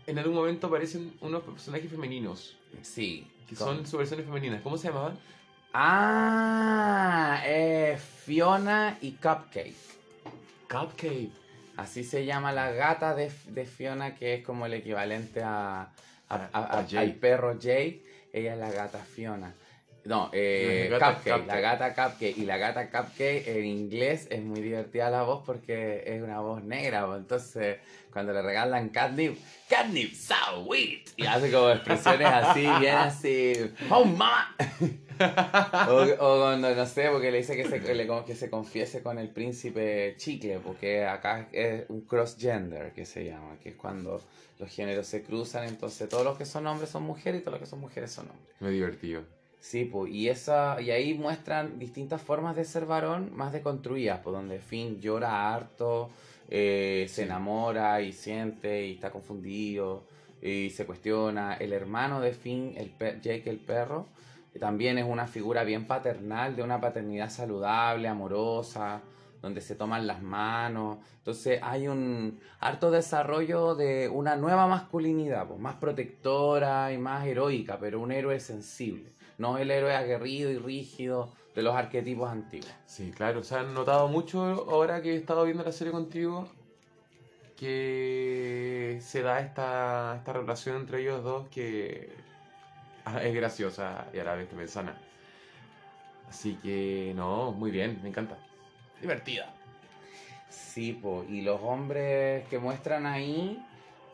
en 0.06 0.18
algún 0.18 0.34
momento 0.34 0.66
aparecen 0.66 1.12
unos 1.20 1.42
personajes 1.42 1.90
femeninos. 1.90 2.56
Sí. 2.82 3.26
que 3.48 3.54
Con- 3.56 3.76
son 3.78 3.86
sus 3.86 3.98
versiones 3.98 4.26
femeninas. 4.26 4.62
¿Cómo 4.62 4.76
se 4.78 4.88
llamaban? 4.88 5.18
Ah, 5.74 7.42
es 7.46 8.00
Fiona 8.00 8.98
y 9.00 9.12
Cupcake. 9.12 9.74
Cupcake. 10.70 11.30
Así 11.76 12.04
se 12.04 12.24
llama 12.26 12.52
la 12.52 12.70
gata 12.72 13.14
de, 13.14 13.30
de 13.48 13.64
Fiona, 13.64 14.14
que 14.14 14.34
es 14.34 14.44
como 14.44 14.66
el 14.66 14.74
equivalente 14.74 15.42
a, 15.42 15.88
a- 16.28 16.78
al 16.96 17.14
perro 17.14 17.58
Jake. 17.58 18.02
Ella 18.32 18.54
es 18.54 18.58
la 18.58 18.70
gata 18.70 18.98
Fiona. 18.98 19.54
No, 20.04 20.30
eh, 20.32 20.88
La 20.90 20.98
gata 20.98 21.14
Cupcake, 21.14 21.32
Cupcake. 21.42 21.46
la 21.54 21.60
gata 21.60 21.94
Cupcake. 21.94 22.38
Y 22.38 22.44
la 22.44 22.56
gata 22.56 22.90
Cupcake 22.90 23.46
en 23.46 23.64
inglés 23.64 24.26
es 24.30 24.42
muy 24.42 24.60
divertida 24.60 25.10
la 25.10 25.22
voz 25.22 25.44
porque 25.46 26.02
es 26.06 26.20
una 26.22 26.40
voz 26.40 26.64
negra. 26.64 27.06
pues, 27.06 27.20
Entonces, 27.20 27.76
cuando 28.12 28.32
le 28.32 28.42
regalan 28.42 28.88
catnip, 28.88 29.38
catnip, 29.68 30.12
sweet. 30.12 31.08
Y 31.16 31.24
hace 31.26 31.52
como 31.52 31.70
expresiones 31.70 32.26
así, 32.26 32.60
bien 32.80 32.96
así. 32.96 33.52
¡Oh, 33.90 34.04
mama! 34.04 34.56
O, 35.88 36.02
o 36.18 36.40
cuando, 36.40 36.74
no 36.74 36.86
sé, 36.86 37.08
porque 37.10 37.30
le 37.30 37.38
dice 37.38 37.54
que 37.56 37.64
se, 37.68 37.78
le- 37.94 38.08
que 38.26 38.34
se 38.34 38.50
confiese 38.50 39.02
con 39.04 39.18
el 39.18 39.28
príncipe 39.28 40.14
chicle, 40.16 40.58
porque 40.58 41.04
acá 41.04 41.48
es 41.52 41.84
un 41.88 42.00
cross-gender 42.02 42.92
que 42.92 43.04
se 43.06 43.24
llama, 43.26 43.56
que 43.62 43.68
es 43.70 43.76
cuando 43.76 44.20
los 44.58 44.68
géneros 44.70 45.06
se 45.06 45.22
cruzan, 45.22 45.68
entonces 45.68 46.08
todos 46.08 46.24
los 46.24 46.36
que 46.36 46.44
son 46.44 46.66
hombres 46.66 46.90
son 46.90 47.04
mujeres 47.04 47.40
y 47.40 47.44
todos 47.44 47.52
los 47.52 47.60
que 47.60 47.70
son 47.70 47.80
mujeres 47.80 48.10
son 48.10 48.28
hombres. 48.30 48.56
Me 48.60 48.70
divertido. 48.70 49.22
Sí, 49.62 49.84
pues, 49.84 50.12
y, 50.12 50.28
esa, 50.28 50.80
y 50.80 50.90
ahí 50.90 51.14
muestran 51.14 51.78
distintas 51.78 52.20
formas 52.20 52.56
de 52.56 52.64
ser 52.64 52.84
varón 52.84 53.30
más 53.32 53.52
deconstruidas, 53.52 54.18
pues 54.18 54.34
donde 54.34 54.58
Finn 54.58 55.00
llora 55.00 55.54
harto, 55.54 56.10
eh, 56.48 57.06
se 57.08 57.22
enamora 57.22 58.02
y 58.02 58.12
siente 58.12 58.84
y 58.84 58.94
está 58.94 59.12
confundido 59.12 60.02
y 60.42 60.70
se 60.70 60.84
cuestiona. 60.84 61.54
El 61.54 61.72
hermano 61.72 62.20
de 62.20 62.32
Finn, 62.32 62.74
el 62.76 62.90
Jake 62.98 63.48
el 63.48 63.60
perro, 63.60 64.08
que 64.52 64.58
también 64.58 64.98
es 64.98 65.06
una 65.06 65.28
figura 65.28 65.62
bien 65.62 65.86
paternal, 65.86 66.56
de 66.56 66.64
una 66.64 66.80
paternidad 66.80 67.30
saludable, 67.30 68.08
amorosa, 68.08 69.00
donde 69.40 69.60
se 69.60 69.76
toman 69.76 70.08
las 70.08 70.22
manos. 70.22 70.98
Entonces 71.18 71.60
hay 71.62 71.86
un 71.86 72.40
harto 72.58 72.90
desarrollo 72.90 73.76
de 73.76 74.08
una 74.08 74.34
nueva 74.34 74.66
masculinidad, 74.66 75.46
pues, 75.46 75.60
más 75.60 75.76
protectora 75.76 76.92
y 76.92 76.98
más 76.98 77.24
heroica, 77.26 77.78
pero 77.78 78.00
un 78.00 78.10
héroe 78.10 78.40
sensible, 78.40 79.12
no 79.38 79.58
el 79.58 79.70
héroe 79.70 79.94
aguerrido 79.94 80.50
y 80.50 80.58
rígido 80.58 81.32
de 81.54 81.62
los 81.62 81.74
arquetipos 81.74 82.30
antiguos. 82.30 82.72
Sí, 82.86 83.10
claro, 83.10 83.42
se 83.42 83.56
han 83.56 83.74
notado 83.74 84.08
mucho 84.08 84.42
ahora 84.70 85.02
que 85.02 85.14
he 85.14 85.16
estado 85.16 85.44
viendo 85.44 85.64
la 85.64 85.72
serie 85.72 85.92
contigo 85.92 86.48
que 87.56 88.98
se 89.00 89.22
da 89.22 89.40
esta, 89.40 90.16
esta 90.16 90.32
relación 90.32 90.76
entre 90.76 91.02
ellos 91.02 91.22
dos 91.22 91.48
que 91.48 92.10
ah, 93.04 93.22
es 93.22 93.34
graciosa 93.34 94.06
y 94.12 94.18
a 94.18 94.24
la 94.24 94.34
vez 94.34 94.48
también 94.48 94.68
sana. 94.68 94.96
Así 96.28 96.56
que, 96.56 97.12
no, 97.14 97.52
muy 97.52 97.70
bien, 97.70 98.00
me 98.02 98.08
encanta. 98.08 98.36
Divertida. 99.00 99.54
Sí, 100.48 100.92
po, 100.94 101.24
y 101.28 101.42
los 101.42 101.60
hombres 101.62 102.48
que 102.48 102.58
muestran 102.58 103.06
ahí 103.06 103.62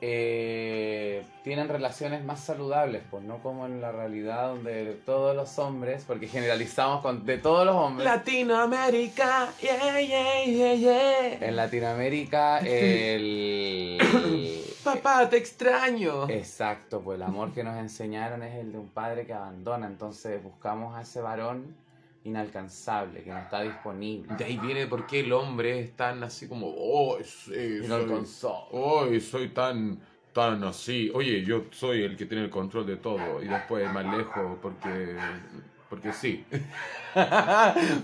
eh, 0.00 1.24
tienen 1.42 1.68
relaciones 1.68 2.24
más 2.24 2.40
saludables, 2.40 3.02
pues 3.10 3.24
no 3.24 3.38
como 3.38 3.66
en 3.66 3.80
la 3.80 3.90
realidad 3.92 4.48
donde 4.48 4.94
todos 5.04 5.34
los 5.34 5.58
hombres, 5.58 6.04
porque 6.06 6.28
generalizamos 6.28 7.00
con 7.02 7.24
de 7.26 7.38
todos 7.38 7.66
los 7.66 7.74
hombres. 7.74 8.04
Latinoamérica, 8.04 9.48
yeah, 9.60 10.00
yeah, 10.00 10.44
yeah, 10.44 10.74
yeah. 10.74 11.48
En 11.48 11.56
Latinoamérica 11.56 12.58
el, 12.58 13.98
el- 14.00 14.64
Papá, 14.84 15.28
te 15.28 15.36
extraño. 15.36 16.28
exacto, 16.30 17.00
pues 17.00 17.16
el 17.16 17.22
amor 17.22 17.52
que 17.52 17.62
nos 17.64 17.76
enseñaron 17.76 18.42
es 18.42 18.54
el 18.54 18.72
de 18.72 18.78
un 18.78 18.88
padre 18.88 19.26
que 19.26 19.32
abandona, 19.34 19.86
entonces 19.86 20.42
buscamos 20.42 20.96
a 20.96 21.02
ese 21.02 21.20
varón 21.20 21.74
inalcanzable, 22.24 23.22
que 23.22 23.30
no 23.30 23.38
está 23.38 23.62
disponible. 23.62 24.34
De 24.36 24.44
ahí 24.44 24.58
viene 24.58 24.86
por 24.86 25.06
qué 25.06 25.20
el 25.20 25.32
hombre 25.32 25.80
es 25.80 25.96
tan 25.96 26.22
así 26.22 26.48
como, 26.48 26.72
oh, 26.76 27.18
sí, 27.22 27.80
soy. 28.26 28.66
Hoy 28.72 29.20
soy 29.20 29.48
tan, 29.48 30.00
tan 30.32 30.62
así. 30.64 31.10
Oye, 31.14 31.42
yo 31.44 31.64
soy 31.70 32.02
el 32.02 32.16
que 32.16 32.26
tiene 32.26 32.44
el 32.44 32.50
control 32.50 32.86
de 32.86 32.96
todo. 32.96 33.42
Y 33.42 33.48
después 33.48 33.92
más 33.92 34.04
lejos 34.16 34.58
porque, 34.60 35.16
porque 35.90 36.12
sí. 36.12 36.44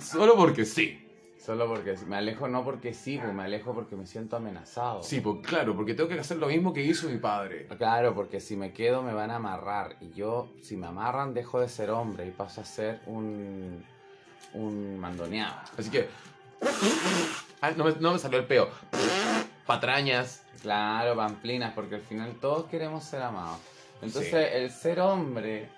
Solo 0.00 0.36
porque 0.36 0.64
sí. 0.64 1.00
Solo 1.44 1.68
porque 1.68 1.94
me 2.06 2.16
alejo 2.16 2.48
no 2.48 2.64
porque 2.64 2.94
sí, 2.94 3.18
pues 3.22 3.34
me 3.34 3.42
alejo 3.42 3.74
porque 3.74 3.96
me 3.96 4.06
siento 4.06 4.36
amenazado. 4.36 5.02
Sí, 5.02 5.20
pues 5.20 5.46
claro, 5.46 5.76
porque 5.76 5.92
tengo 5.92 6.08
que 6.08 6.18
hacer 6.18 6.38
lo 6.38 6.46
mismo 6.46 6.72
que 6.72 6.82
hizo 6.82 7.06
mi 7.06 7.18
padre. 7.18 7.66
Claro, 7.76 8.14
porque 8.14 8.40
si 8.40 8.56
me 8.56 8.72
quedo 8.72 9.02
me 9.02 9.12
van 9.12 9.30
a 9.30 9.36
amarrar 9.36 9.96
y 10.00 10.08
yo, 10.12 10.48
si 10.62 10.74
me 10.78 10.86
amarran, 10.86 11.34
dejo 11.34 11.60
de 11.60 11.68
ser 11.68 11.90
hombre 11.90 12.26
y 12.26 12.30
paso 12.30 12.62
a 12.62 12.64
ser 12.64 13.02
un, 13.04 13.84
un 14.52 14.98
mandoneado. 14.98 15.56
Así 15.76 15.90
que... 15.90 16.08
No, 17.76 17.84
me, 17.84 17.92
no 17.98 18.12
me 18.12 18.18
salió 18.18 18.38
el 18.38 18.44
peo. 18.46 18.68
Patrañas. 19.66 20.42
Claro, 20.62 21.16
pamplinas, 21.16 21.72
porque 21.74 21.96
al 21.96 22.00
final 22.02 22.34
todos 22.40 22.66
queremos 22.66 23.04
ser 23.04 23.22
amados. 23.22 23.58
Entonces, 24.02 24.30
Sí. 24.30 24.36
el 24.56 24.70
ser 24.70 25.00
hombre, 25.00 25.68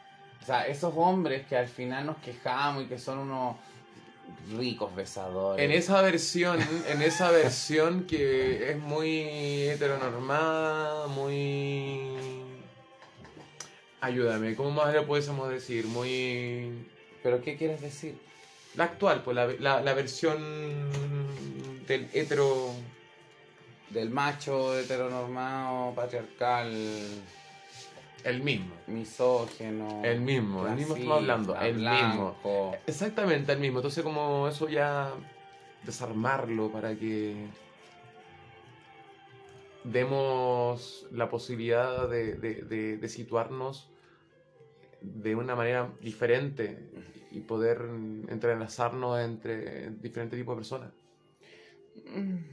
o 0.42 0.46
sea, 0.46 0.66
esos 0.66 0.92
hombres 0.96 1.46
que 1.46 1.56
al 1.56 1.68
final 1.68 2.06
nos 2.06 2.16
quejamos 2.18 2.84
y 2.84 2.86
que 2.86 2.98
son 2.98 3.18
unos 3.18 3.56
ricos 4.56 4.94
besadores. 4.94 5.64
En 5.64 5.70
esa 5.72 6.02
versión, 6.02 6.58
en 6.88 7.02
esa 7.02 7.30
versión 7.30 8.04
que 8.06 8.70
es 8.72 8.78
muy 8.78 9.22
heteronormada, 9.68 11.06
muy... 11.08 12.16
Ayúdame, 14.00 14.54
¿cómo 14.54 14.70
más 14.72 14.92
le 14.92 15.02
pudiésemos 15.02 15.48
decir? 15.48 15.86
Muy... 15.86 16.86
¿Pero 17.22 17.42
qué 17.42 17.56
quieres 17.56 17.80
decir? 17.80 18.18
La 18.76 18.84
actual, 18.84 19.22
pues 19.22 19.34
la, 19.34 19.46
la, 19.58 19.80
la 19.80 19.94
versión 19.94 20.36
del 21.86 22.08
hetero... 22.12 22.70
Del 23.90 24.10
macho 24.10 24.76
heteronormado, 24.76 25.94
patriarcal, 25.94 26.72
El 28.24 28.42
mismo. 28.42 28.74
misógeno. 28.88 30.02
El 30.04 30.20
mismo, 30.20 30.66
el 30.66 30.74
mismo 30.74 30.96
estamos 30.96 31.18
hablando, 31.18 31.56
el 31.60 31.76
mismo. 31.76 32.36
Exactamente 32.84 33.52
el 33.52 33.60
mismo. 33.60 33.78
Entonces 33.78 34.02
como 34.02 34.48
eso 34.48 34.68
ya 34.68 35.12
desarmarlo 35.84 36.68
para 36.72 36.96
que 36.96 37.46
demos 39.84 41.06
la 41.12 41.28
posibilidad 41.30 42.08
de, 42.08 42.34
de- 42.34 42.62
de- 42.62 42.96
de 42.96 43.08
situarnos 43.08 43.88
de 45.00 45.36
una 45.36 45.54
manera 45.54 45.88
diferente 46.00 46.76
y 47.36 47.40
poder 47.40 47.82
entrelazarnos 48.28 49.20
entre 49.20 49.90
diferentes 49.90 50.38
tipos 50.38 50.54
de 50.54 50.56
personas. 50.56 50.92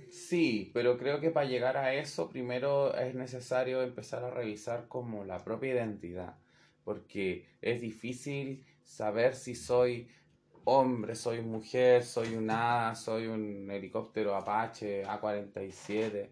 Sí, 0.09 0.71
pero 0.73 0.97
creo 0.97 1.19
que 1.19 1.31
para 1.31 1.47
llegar 1.47 1.77
a 1.77 1.93
eso 1.93 2.29
primero 2.29 2.93
es 2.95 3.15
necesario 3.15 3.81
empezar 3.81 4.23
a 4.23 4.29
revisar 4.29 4.87
como 4.87 5.23
la 5.23 5.43
propia 5.43 5.73
identidad, 5.73 6.37
porque 6.83 7.45
es 7.61 7.81
difícil 7.81 8.65
saber 8.83 9.35
si 9.35 9.55
soy 9.55 10.09
hombre, 10.65 11.15
soy 11.15 11.41
mujer, 11.41 12.03
soy 12.03 12.35
un 12.35 12.49
hada, 12.49 12.95
soy 12.95 13.27
un 13.27 13.69
helicóptero 13.71 14.35
Apache 14.35 15.05
A47, 15.05 16.29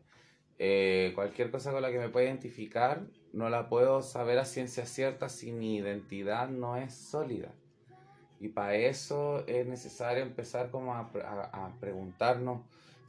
eh, 0.60 1.12
cualquier 1.16 1.52
cosa 1.52 1.72
con 1.72 1.82
la 1.82 1.92
que 1.92 2.00
me 2.00 2.10
pueda 2.10 2.28
identificar, 2.28 3.06
no 3.34 3.50
la 3.50 3.70
puedo 3.70 4.02
saber 4.02 4.40
a 4.40 4.46
ciencia 4.46 4.86
cierta 4.86 5.30
si 5.30 5.52
mi 5.52 5.78
identidad 5.78 6.50
no 6.50 6.76
es 6.78 6.94
sólida. 6.94 7.54
Y 8.42 8.50
para 8.50 8.76
eso 8.76 9.46
es 9.48 9.68
necesario 9.68 10.24
empezar 10.24 10.72
como 10.72 10.94
a, 10.94 11.10
a- 11.24 11.66
a 11.68 11.80
preguntarnos 11.80 12.62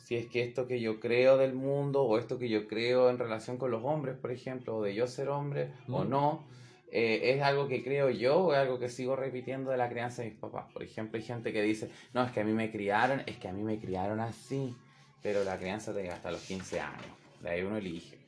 si 0.05 0.17
es 0.17 0.27
que 0.27 0.43
esto 0.43 0.67
que 0.67 0.81
yo 0.81 1.01
creo 1.01 1.39
del 1.39 1.55
mundo 1.55 2.03
o 2.03 2.19
esto 2.19 2.39
que 2.39 2.49
yo 2.49 2.67
creo 2.69 3.09
en 3.09 3.19
relación 3.19 3.57
con 3.57 3.71
los 3.71 3.83
hombres, 3.85 4.17
por 4.17 4.31
ejemplo, 4.33 4.77
o 4.77 4.83
de 4.83 4.95
yo 4.95 5.07
ser 5.07 5.29
hombre 5.29 5.69
o 5.91 6.05
no, 6.05 6.45
eh, 6.91 7.33
es 7.35 7.43
algo 7.43 7.69
que 7.69 7.83
creo 7.83 8.11
yo 8.11 8.39
o 8.41 8.53
es 8.53 8.59
algo 8.59 8.79
que 8.79 8.89
sigo 8.89 9.17
repitiendo 9.17 9.71
de 9.71 9.77
la 9.79 9.89
crianza 9.89 10.23
de 10.23 10.31
mis 10.31 10.39
papás. 10.39 10.67
Por 10.73 10.83
ejemplo, 10.83 11.17
hay 11.19 11.25
gente 11.25 11.53
que 11.53 11.63
dice, 11.63 11.89
no, 12.13 12.23
es 12.25 12.33
que 12.33 12.41
a 12.41 12.45
mí 12.45 12.53
me 12.53 12.71
criaron, 12.71 13.23
es 13.27 13.37
que 13.39 13.49
a 13.49 13.53
mí 13.53 13.63
me 13.63 13.79
criaron 13.79 14.21
así, 14.21 14.75
pero 15.23 15.45
la 15.45 15.57
crianza 15.57 15.95
te 15.95 16.03
llega 16.03 16.15
hasta 16.15 16.31
los 16.33 16.43
15 16.43 16.81
años, 16.81 17.17
de 17.41 17.49
ahí 17.49 17.63
uno 17.63 17.77
elige. 17.77 18.19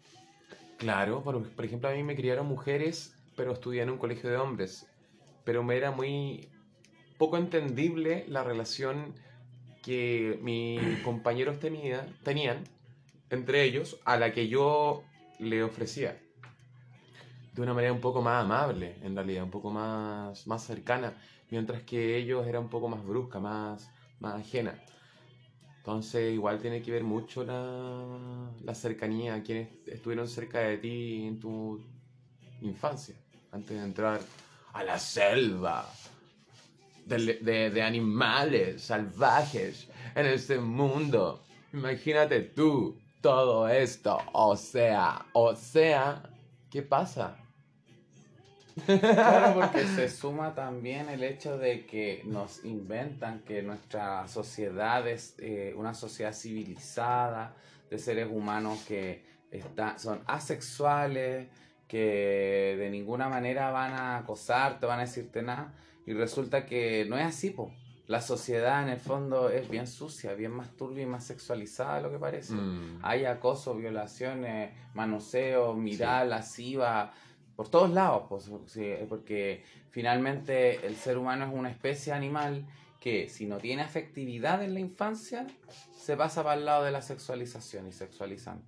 Claro, 0.79 1.23
por, 1.23 1.43
por 1.43 1.65
ejemplo, 1.65 1.89
a 1.89 1.93
mí 1.93 2.03
me 2.03 2.17
criaron 2.17 2.47
mujeres, 2.47 3.15
pero 3.37 3.53
estudié 3.53 3.83
en 3.83 3.91
un 3.91 3.99
colegio 3.99 4.31
de 4.31 4.37
hombres. 4.37 4.87
Pero 5.45 5.63
me 5.63 5.77
era 5.77 5.91
muy 5.91 6.49
poco 7.19 7.37
entendible 7.37 8.25
la 8.29 8.43
relación 8.43 9.15
que 9.83 10.39
mis 10.43 11.01
compañeros 11.01 11.61
tenía, 11.61 12.07
tenían 12.23 12.65
entre 13.31 13.65
ellos 13.65 13.99
a 14.05 14.17
la 14.17 14.33
que 14.33 14.49
yo 14.49 15.05
le 15.39 15.63
ofrecía. 15.63 16.21
De 17.53 17.63
una 17.63 17.75
manera 17.75 17.93
un 17.93 18.01
poco 18.01 18.21
más 18.21 18.45
amable, 18.45 18.97
en 19.03 19.15
realidad, 19.15 19.45
un 19.45 19.51
poco 19.51 19.71
más, 19.71 20.47
más 20.47 20.65
cercana, 20.65 21.15
mientras 21.51 21.83
que 21.83 22.17
ellos 22.17 22.47
era 22.47 22.59
un 22.59 22.69
poco 22.69 22.89
más 22.89 23.05
brusca, 23.05 23.39
más, 23.39 23.91
más 24.21 24.41
ajena. 24.41 24.75
Entonces, 25.79 26.33
igual 26.33 26.59
tiene 26.59 26.83
que 26.83 26.91
ver 26.91 27.05
mucho 27.05 27.45
la, 27.45 28.51
la 28.63 28.75
cercanía, 28.75 29.43
quienes 29.43 29.69
estuvieron 29.87 30.27
cerca 30.27 30.61
de 30.61 30.79
ti 30.79 31.27
en 31.27 31.39
tu 31.39 31.85
infancia, 32.63 33.15
antes 33.53 33.77
de 33.77 33.85
entrar 33.85 34.21
a 34.73 34.83
la 34.83 34.99
selva 34.99 35.87
de, 37.07 37.39
de- 37.43 37.71
de 37.71 37.83
animales 37.83 38.83
salvajes 38.83 39.89
en 40.15 40.27
este 40.27 40.59
mundo. 40.59 41.43
Imagínate 41.73 42.41
tú 42.41 42.99
todo 43.21 43.69
esto, 43.69 44.19
o 44.33 44.55
sea, 44.57 45.27
o 45.33 45.55
sea, 45.57 46.23
¿qué 46.71 46.83
pasa? 46.83 47.37
Claro, 48.87 49.55
porque 49.61 49.87
se 49.95 50.09
suma 50.09 50.55
también 50.55 51.09
el 51.09 51.23
hecho 51.23 51.57
de 51.59 51.87
que 51.87 52.23
nos 52.25 52.65
inventan 52.65 53.41
que 53.41 53.63
nuestra 53.63 54.27
sociedad 54.29 55.07
es 55.07 55.37
eh, 55.39 55.73
una 55.77 55.95
sociedad 55.95 56.33
civilizada, 56.33 57.55
de 57.91 57.99
seres 57.99 58.29
humanos 58.31 58.83
que 58.89 59.25
está- 59.51 59.99
son 59.99 60.23
asexuales, 60.27 61.49
que 61.87 62.77
de 62.79 62.91
ninguna 62.91 63.29
manera 63.29 63.71
van 63.71 63.93
a 63.93 64.19
acosarte, 64.19 64.87
van 64.87 64.99
a 64.99 65.03
decirte 65.03 65.43
nada, 65.43 65.73
y 66.07 66.13
resulta 66.13 66.67
que 66.67 67.07
no 67.09 67.17
es 67.19 67.25
así, 67.25 67.51
po. 67.51 67.73
La 68.07 68.21
sociedad 68.21 68.83
en 68.83 68.91
el 68.91 68.99
fondo 68.99 69.49
es 69.49 69.69
bien 69.71 69.87
sucia, 69.87 70.35
bien 70.35 70.51
más 70.51 70.77
turbia 70.77 71.05
y 71.05 71.07
más 71.07 71.25
sexualizada 71.25 71.97
de 71.97 72.03
lo 72.03 72.11
que 72.11 72.19
parece. 72.19 72.53
Mm. 72.53 72.99
Hay 73.03 73.25
acoso, 73.25 73.75
violaciones, 73.75 74.75
manoseo, 74.93 75.73
mirar 75.73 76.27
lasciva, 76.27 77.15
por 77.57 77.69
todos 77.69 77.91
lados, 77.91 78.25
pues, 78.29 78.51
sí, 78.67 78.95
porque 79.09 79.63
finalmente 79.91 80.85
el 80.87 80.97
ser 80.97 81.17
humano 81.19 81.47
es 81.47 81.53
una 81.55 81.71
especie 81.71 82.13
animal 82.13 82.67
que 83.01 83.29
si 83.29 83.47
no 83.47 83.59
tiene 83.59 83.83
afectividad 83.83 84.63
en 84.63 84.75
la 84.75 84.81
infancia, 84.81 85.47
se 85.95 86.17
pasa 86.17 86.43
para 86.43 86.59
el 86.59 86.65
lado 86.65 86.85
de 86.85 86.91
la 86.91 87.03
sexualización 87.03 87.87
y 87.87 87.93
sexualizan. 87.93 88.63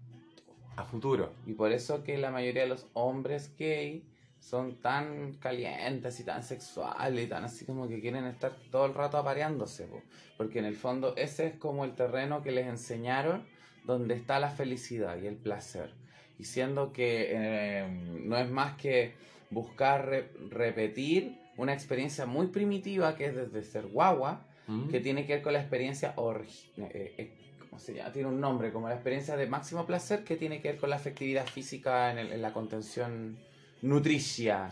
A 0.77 0.85
futuro. 0.85 1.33
Y 1.47 1.55
por 1.55 1.73
eso 1.73 2.05
que 2.05 2.19
la 2.19 2.31
mayoría 2.31 2.63
de 2.63 2.69
los 2.69 2.87
hombres 2.93 3.51
gay 3.59 4.05
son 4.49 4.77
tan 4.77 5.33
calientes 5.41 6.21
y 6.21 6.25
tan 6.25 6.43
sexuales 6.45 7.25
y 7.25 7.29
tan 7.29 7.43
así 7.45 7.65
como 7.65 7.89
que 7.89 8.01
quieren 8.01 8.25
estar 8.27 8.53
todo 8.71 8.87
el 8.87 8.95
rato 8.95 9.17
apareándose, 9.19 9.87
po. 9.87 10.01
porque 10.37 10.61
en 10.61 10.67
el 10.67 10.77
fondo 10.77 11.15
ese 11.17 11.47
es 11.49 11.55
como 11.57 11.85
el 11.85 11.97
terreno 11.97 12.43
que 12.43 12.53
les 12.53 12.67
enseñaron 12.69 13.43
donde 13.85 14.15
está 14.15 14.39
la 14.39 14.51
felicidad 14.51 15.21
y 15.21 15.27
el 15.27 15.35
placer. 15.37 15.91
Y 16.39 16.45
siendo 16.45 16.93
que 16.93 17.29
eh, 17.31 17.89
no 18.25 18.37
es 18.39 18.49
más 18.49 18.77
que 18.77 19.15
buscar 19.51 20.07
re- 20.07 20.29
repetir 20.51 21.39
una 21.57 21.73
experiencia 21.73 22.25
muy 22.27 22.47
primitiva 22.49 23.17
que 23.17 23.27
es 23.27 23.35
desde 23.35 23.63
ser 23.63 23.87
guagua, 23.87 24.43
Mm. 24.69 24.89
que 24.89 24.99
tiene 24.99 25.27
que 25.27 25.35
ver 25.35 25.43
con 25.43 25.53
la 25.53 25.61
experiencia 25.61 26.15
orgi- 26.17 26.67
eh, 26.79 27.15
eh, 27.19 27.31
¿cómo 27.71 27.79
se 27.81 27.95
llama? 27.95 28.11
Tiene 28.13 28.29
un 28.29 28.41
nombre, 28.41 28.73
como 28.73 28.89
la 28.89 28.95
experiencia 28.95 29.37
de 29.37 29.47
máximo 29.47 29.87
placer 29.87 30.25
que 30.25 30.35
tiene 30.37 30.61
que 30.61 30.73
ver 30.73 30.81
con 30.81 30.91
la 30.91 30.97
afectividad 30.97 31.47
física 31.47 32.11
en, 32.11 32.19
el- 32.19 32.33
en 32.33 32.43
la 32.43 32.53
contención 32.53 33.39
nutricia 33.83 34.71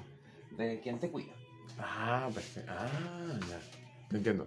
de 0.57 0.81
quien 0.81 0.99
te 0.99 1.11
cuida. 1.11 1.33
Ah, 1.79 2.31
perfecto. 2.33 2.73
Ah, 2.73 3.39
ya. 3.49 3.61
Te 4.09 4.17
entiendo. 4.17 4.47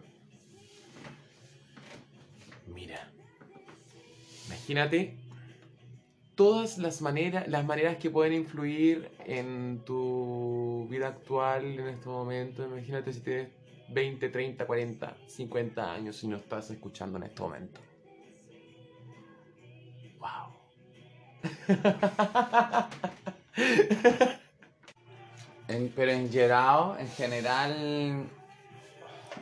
Mira. 2.73 3.09
Imagínate 4.47 5.15
todas 6.35 6.77
las 6.77 7.01
maneras, 7.01 7.47
las 7.47 7.65
maneras 7.65 7.97
que 7.97 8.09
pueden 8.09 8.33
influir 8.33 9.09
en 9.25 9.81
tu 9.83 10.87
vida 10.89 11.07
actual 11.07 11.79
en 11.79 11.87
este 11.87 12.07
momento. 12.07 12.63
Imagínate 12.65 13.11
si 13.11 13.21
tienes 13.21 13.49
20, 13.89 14.29
30, 14.29 14.65
40, 14.65 15.17
50 15.27 15.93
años 15.93 16.23
y 16.23 16.27
no 16.27 16.37
estás 16.37 16.69
escuchando 16.69 17.17
en 17.17 17.23
este 17.23 17.41
momento. 17.41 17.81
Wow. 20.19 20.53
En- 25.67 25.91
pero 25.95 26.11
en 26.11 26.31
Gerao, 26.31 26.97
en 26.97 27.07
general. 27.09 28.27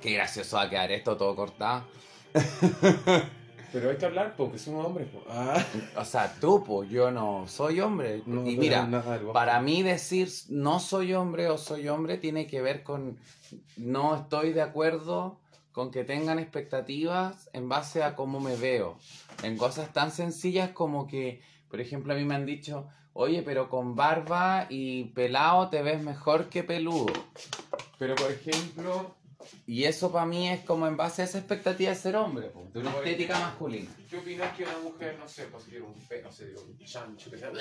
Qué 0.02 0.14
gracioso 0.14 0.58
va 0.58 0.64
a 0.64 0.70
quedar 0.70 0.92
esto 0.92 1.16
todo 1.18 1.36
cortado. 1.36 1.84
Pero 3.72 3.90
hay 3.90 3.98
que 3.98 4.06
hablar 4.06 4.36
porque 4.38 4.58
somos 4.58 4.86
hombres. 4.86 5.08
Ah. 5.30 5.62
O 5.98 6.06
sea, 6.06 6.34
tú, 6.40 6.64
pues 6.64 6.90
yo 6.90 7.12
no 7.12 7.46
soy 7.48 7.82
hombre. 7.82 8.24
y 8.26 8.56
mira, 8.58 8.88
para 9.34 9.60
mí 9.62 9.84
decir 9.84 10.30
no 10.50 10.80
soy 10.80 11.14
hombre 11.14 11.50
o 11.50 11.58
soy 11.58 11.90
hombre 11.90 12.18
tiene 12.18 12.48
que 12.48 12.62
ver 12.62 12.84
con 12.84 13.18
no 13.76 14.16
estoy 14.16 14.54
de 14.54 14.62
acuerdo 14.62 15.40
con 15.74 15.92
que 15.92 16.06
tengan 16.06 16.40
expectativas 16.40 17.50
en 17.52 17.68
base 17.68 18.02
a 18.04 18.16
cómo 18.16 18.40
me 18.40 18.56
veo. 18.56 18.98
En 19.44 19.58
cosas 19.58 19.92
tan 19.92 20.10
sencillas 20.12 20.70
como 20.70 21.06
que, 21.06 21.42
por 21.70 21.82
ejemplo, 21.82 22.14
a 22.14 22.16
mí 22.16 22.24
me 22.24 22.36
han 22.36 22.46
dicho, 22.46 22.88
oye, 23.18 23.42
pero 23.44 23.70
con 23.70 23.96
barba 23.96 24.68
y 24.70 25.06
pelado 25.06 25.70
te 25.70 25.82
ves 25.82 26.04
mejor 26.04 26.50
que 26.50 26.64
peludo. 26.64 27.14
Pero 27.98 28.14
por 28.16 28.30
ejemplo, 28.30 29.16
Y 29.66 29.84
eso 29.86 30.12
para 30.12 30.26
mí 30.26 30.50
es 30.50 30.62
como 30.66 30.86
en 30.88 30.98
base 30.98 31.22
a 31.22 31.26
esa 31.26 31.38
expectativa 31.38 31.92
de 31.92 31.96
ser 31.96 32.16
hombre, 32.16 32.48
po, 32.50 32.68
de 32.74 32.80
una 32.80 32.92
estética 32.92 33.40
masculina. 33.40 33.90
¿qué 34.10 34.18
opinas 34.18 34.56
que 34.56 34.64
una 34.64 34.78
mujer, 34.84 35.18
no 35.20 35.28
sé, 35.28 35.46
pues 35.46 35.64
si 35.64 35.70
tiene 35.72 35.86
un 35.86 35.94
pe, 35.94 36.22
no 36.22 36.32
sé, 36.32 36.48
digo, 36.48 36.62
un 36.64 36.78
chancho 36.80 37.32
que 37.32 37.38
sea... 37.38 37.52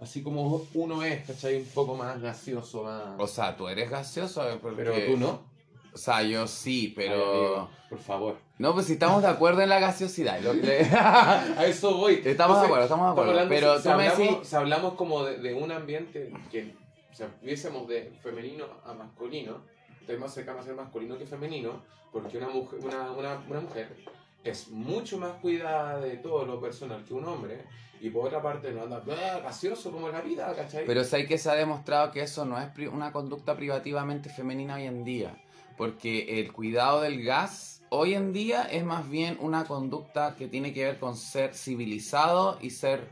Así 0.00 0.22
como 0.22 0.66
uno 0.74 1.02
es, 1.02 1.26
¿cachai? 1.26 1.56
Un 1.58 1.66
poco 1.66 1.96
más 1.96 2.20
más... 2.20 3.14
O 3.18 3.26
sea, 3.26 3.56
tú 3.56 3.68
eres 3.68 3.90
gaseoso, 3.90 4.42
porque- 4.60 4.82
Pero 4.84 5.06
tú 5.06 5.16
no. 5.18 5.52
O 5.94 5.98
sea, 5.98 6.22
yo 6.22 6.46
sí, 6.46 6.86
Ay, 6.88 6.92
pero... 6.96 7.30
amigo, 7.32 7.70
por 7.90 7.98
favor. 7.98 8.38
No, 8.62 8.74
pues 8.74 8.86
si 8.86 8.92
estamos 8.92 9.22
de 9.22 9.28
acuerdo 9.28 9.60
en 9.62 9.68
la 9.68 9.80
gaseosidad. 9.80 10.40
lo 10.40 10.52
que- 10.52 10.86
A 10.92 11.66
eso 11.66 11.96
voy. 11.96 12.22
Estamos 12.24 12.60
de 12.60 12.66
acuerdo, 12.66 12.84
estamos 12.84 13.06
de 13.06 13.10
acuerdo, 13.12 13.30
hablando- 13.32 13.54
pero 13.54 13.76
si, 13.76 13.82
tú 13.82 13.88
me 13.88 13.94
hablamos, 13.94 14.18
decís- 14.18 14.44
si 14.44 14.56
hablamos 14.56 14.94
como 14.94 15.24
de, 15.24 15.38
de 15.38 15.54
un 15.54 15.72
ambiente 15.72 16.32
que, 16.50 16.74
o 17.10 17.14
sea, 17.14 17.28
viésemos 17.42 17.88
de 17.88 18.12
femenino 18.22 18.64
a 18.86 18.92
masculino, 18.94 19.56
estoy 20.00 20.16
más 20.16 20.32
cercano 20.32 20.60
a 20.60 20.62
ser 20.62 20.74
masculino 20.74 21.18
que 21.18 21.26
femenino, 21.26 21.82
porque 22.12 22.38
una 22.38 22.48
mujer, 22.48 22.78
una, 22.82 23.10
una, 23.10 23.42
una 23.48 23.60
mujer 23.60 23.96
es 24.44 24.68
mucho 24.70 25.18
más 25.18 25.32
cuidada 25.40 25.98
de 26.00 26.16
todo 26.18 26.44
lo 26.44 26.60
personal 26.60 27.04
que 27.04 27.14
un 27.14 27.24
hombre, 27.26 27.64
y 28.00 28.10
por 28.10 28.26
otra 28.26 28.42
parte 28.42 28.72
no 28.72 28.82
anda 28.82 29.00
"Ah, 29.08 29.40
gaseoso 29.44 29.90
como 29.92 30.08
la 30.08 30.20
vida, 30.20 30.52
¿cachai? 30.56 30.84
Pero 30.86 31.04
sé 31.04 31.26
que 31.26 31.38
se 31.38 31.48
ha 31.50 31.54
demostrado 31.54 32.10
que 32.10 32.20
eso 32.22 32.44
no 32.44 32.58
es 32.60 32.66
pri- 32.70 32.88
una 32.88 33.12
conducta 33.12 33.54
privativamente 33.56 34.28
femenina 34.28 34.74
hoy 34.74 34.86
en 34.86 35.04
día. 35.04 35.36
Porque 35.78 36.40
el 36.40 36.52
cuidado 36.52 37.00
del 37.00 37.22
gas 37.24 37.71
hoy 37.92 38.14
en 38.14 38.32
día 38.32 38.64
es 38.64 38.84
más 38.84 39.08
bien 39.08 39.36
una 39.40 39.64
conducta 39.64 40.34
que 40.36 40.48
tiene 40.48 40.72
que 40.72 40.84
ver 40.84 40.98
con 40.98 41.16
ser 41.16 41.54
civilizado 41.54 42.58
y 42.60 42.70
ser 42.70 43.08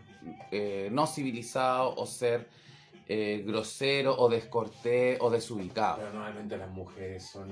eh, 0.51 0.88
no 0.93 1.07
civilizado 1.07 1.95
o 1.97 2.07
ser 2.07 2.49
eh, 3.09 3.43
grosero 3.47 4.16
o 4.19 4.29
descortés 4.29 5.19
o 5.21 5.31
desubicado. 5.31 5.99
Pero 5.99 6.12
normalmente 6.12 6.57
las 6.57 6.71
mujeres 6.71 7.25
son... 7.25 7.49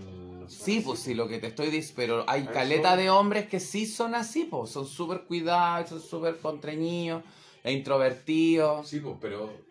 son 0.48 0.48
Sí, 0.48 0.76
así. 0.78 0.86
pues 0.86 0.98
sí, 1.00 1.14
lo 1.14 1.28
que 1.28 1.38
te 1.38 1.48
estoy 1.48 1.66
diciendo, 1.70 1.94
pero 1.96 2.24
hay 2.28 2.42
A 2.42 2.50
caleta 2.52 2.90
eso- 2.94 3.02
de 3.02 3.10
hombres 3.10 3.48
que 3.48 3.60
sí 3.60 3.86
son 3.86 4.14
así, 4.14 4.44
pues 4.44 4.70
son 4.70 4.86
súper 4.86 5.24
cuidados, 5.26 5.88
son 5.90 6.00
súper 6.00 6.38
contrañidos 6.38 7.22
e 7.64 7.72
introvertidos. 7.72 8.88
Sí, 8.88 9.00
pues, 9.00 9.16
pero 9.20 9.67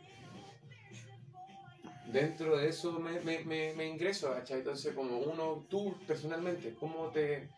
dentro 2.11 2.57
de 2.57 2.69
eso 2.69 2.99
me, 2.99 3.19
me, 3.21 3.39
me, 3.39 3.73
me 3.73 3.87
ingreso, 3.87 4.31
¿cachai? 4.33 4.59
Entonces, 4.59 4.93
como 4.93 5.17
uno, 5.17 5.65
tú 5.69 5.95
personalmente, 6.05 6.75
¿cómo 6.79 7.07
te, 7.09 7.49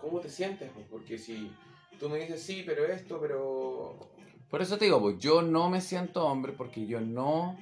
cómo 0.00 0.20
te 0.20 0.28
sientes? 0.28 0.70
pues? 0.72 0.86
Porque 0.90 1.18
si 1.18 1.50
tú 1.98 2.08
me 2.08 2.18
dices, 2.18 2.40
sí, 2.42 2.62
pero 2.64 2.86
esto, 2.86 3.18
pero... 3.20 3.98
Por 4.50 4.62
eso 4.62 4.78
te 4.78 4.84
digo, 4.86 5.00
pues 5.00 5.18
yo 5.18 5.42
no 5.42 5.68
me 5.68 5.80
siento 5.80 6.24
hombre 6.26 6.52
porque 6.52 6.86
yo 6.86 7.00
no 7.00 7.58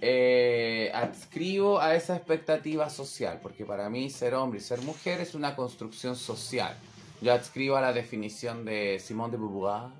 eh, 0.00 0.92
adscribo 0.94 1.80
a 1.80 1.96
esa 1.96 2.14
expectativa 2.16 2.88
social, 2.90 3.40
porque 3.42 3.64
para 3.64 3.90
mí 3.90 4.08
ser 4.10 4.34
hombre 4.34 4.60
y 4.60 4.62
ser 4.62 4.80
mujer 4.82 5.20
es 5.20 5.34
una 5.34 5.56
construcción 5.56 6.14
social. 6.14 6.76
Yo 7.20 7.32
adscribo 7.32 7.74
a 7.76 7.80
la 7.80 7.92
definición 7.92 8.64
de 8.64 9.00
Simone 9.00 9.32
de 9.32 9.38
Beauvoir. 9.38 9.90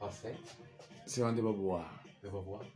¿Ah, 0.00 0.10
sí? 1.06 1.14
Simone 1.14 1.36
de 1.36 1.42
Beauvoir. 1.42 1.86
¿De 2.22 2.28
Beauvoir? 2.28 2.66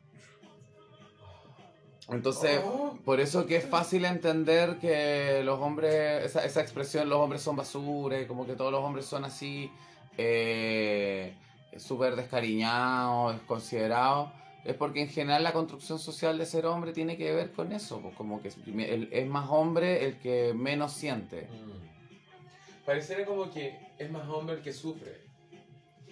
Entonces, 2.08 2.60
Oh. 2.64 2.98
por 3.04 3.20
eso 3.20 3.46
que 3.46 3.56
es 3.56 3.64
fácil 3.64 4.04
entender 4.04 4.78
que 4.78 5.42
los 5.44 5.60
hombres, 5.60 6.24
esa, 6.24 6.44
esa 6.44 6.60
expresión, 6.60 7.08
los 7.08 7.18
hombres 7.18 7.40
son 7.42 7.54
basura, 7.56 8.20
y 8.20 8.26
como 8.26 8.46
que 8.46 8.54
todos 8.56 8.72
los 8.72 8.82
hombres 8.82 9.06
son 9.06 9.24
así, 9.24 9.70
eh, 10.18 11.34
súper 11.76 12.16
descariñados, 12.16 13.34
desconsiderados, 13.34 14.30
es 14.64 14.74
porque 14.74 15.02
en 15.02 15.08
general 15.08 15.44
la 15.44 15.52
construcción 15.52 15.98
social 16.00 16.36
de 16.36 16.46
ser 16.46 16.66
hombre 16.66 16.92
tiene 16.92 17.16
que 17.16 17.32
ver 17.32 17.52
con 17.52 17.70
eso, 17.72 18.00
pues 18.00 18.14
como 18.16 18.42
que 18.42 18.48
es, 18.48 18.56
el- 18.66 19.08
es 19.12 19.26
más 19.28 19.48
hombre 19.48 20.04
el 20.04 20.18
que 20.18 20.52
menos 20.52 20.92
siente. 20.92 21.42
Mm. 21.48 22.84
Pareciera 22.84 23.24
como 23.24 23.50
que 23.52 23.78
es 23.98 24.10
más 24.10 24.28
hombre 24.28 24.56
el 24.56 24.62
que 24.62 24.72
sufre, 24.72 25.20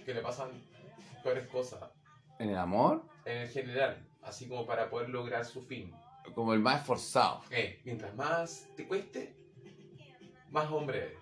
que 0.04 0.14
le 0.14 0.20
pasan 0.20 0.48
peores 1.24 1.48
cosas, 1.48 1.80
En 2.38 2.50
el 2.50 2.56
amor, 2.56 3.02
en 3.24 3.38
el 3.38 3.48
general, 3.48 4.06
así 4.22 4.48
como 4.48 4.66
para 4.66 4.88
poder 4.90 5.08
lograr 5.10 5.44
su 5.44 5.62
fin. 5.62 5.92
como 6.34 6.52
el 6.54 6.60
más 6.60 6.80
esforzado. 6.82 7.42
Eh, 7.50 7.80
mientras 7.84 8.14
más 8.14 8.66
te 8.76 8.86
cueste, 8.86 9.34
más 10.50 10.70
hombre 10.70 10.98
eres. 10.98 11.18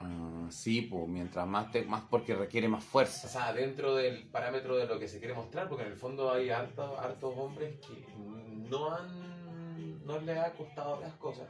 Ah, 0.00 0.46
sí, 0.50 0.82
pues 0.82 1.06
mientras 1.08 1.46
más, 1.46 1.70
te, 1.70 1.82
más 1.82 2.02
porque 2.08 2.34
requiere 2.34 2.68
más 2.68 2.82
O 2.84 2.86
fuerza. 2.86 3.28
sea, 3.28 3.52
dentro 3.52 3.94
del 3.94 4.26
parámetro 4.28 4.76
de 4.76 4.86
lo 4.86 4.98
que 4.98 5.06
se 5.08 5.18
quiere 5.18 5.34
mostrar, 5.34 5.68
porque 5.68 5.84
en 5.84 5.90
el 5.92 5.98
fondo 5.98 6.32
hay 6.32 6.48
hartos, 6.50 6.98
hartos 6.98 7.34
hombres 7.36 7.74
que 7.80 8.06
no 8.70 8.90
han. 8.94 10.04
no 10.06 10.18
les 10.20 10.38
ha 10.38 10.52
costado 10.52 10.98
las 11.00 11.12
cosas. 11.16 11.48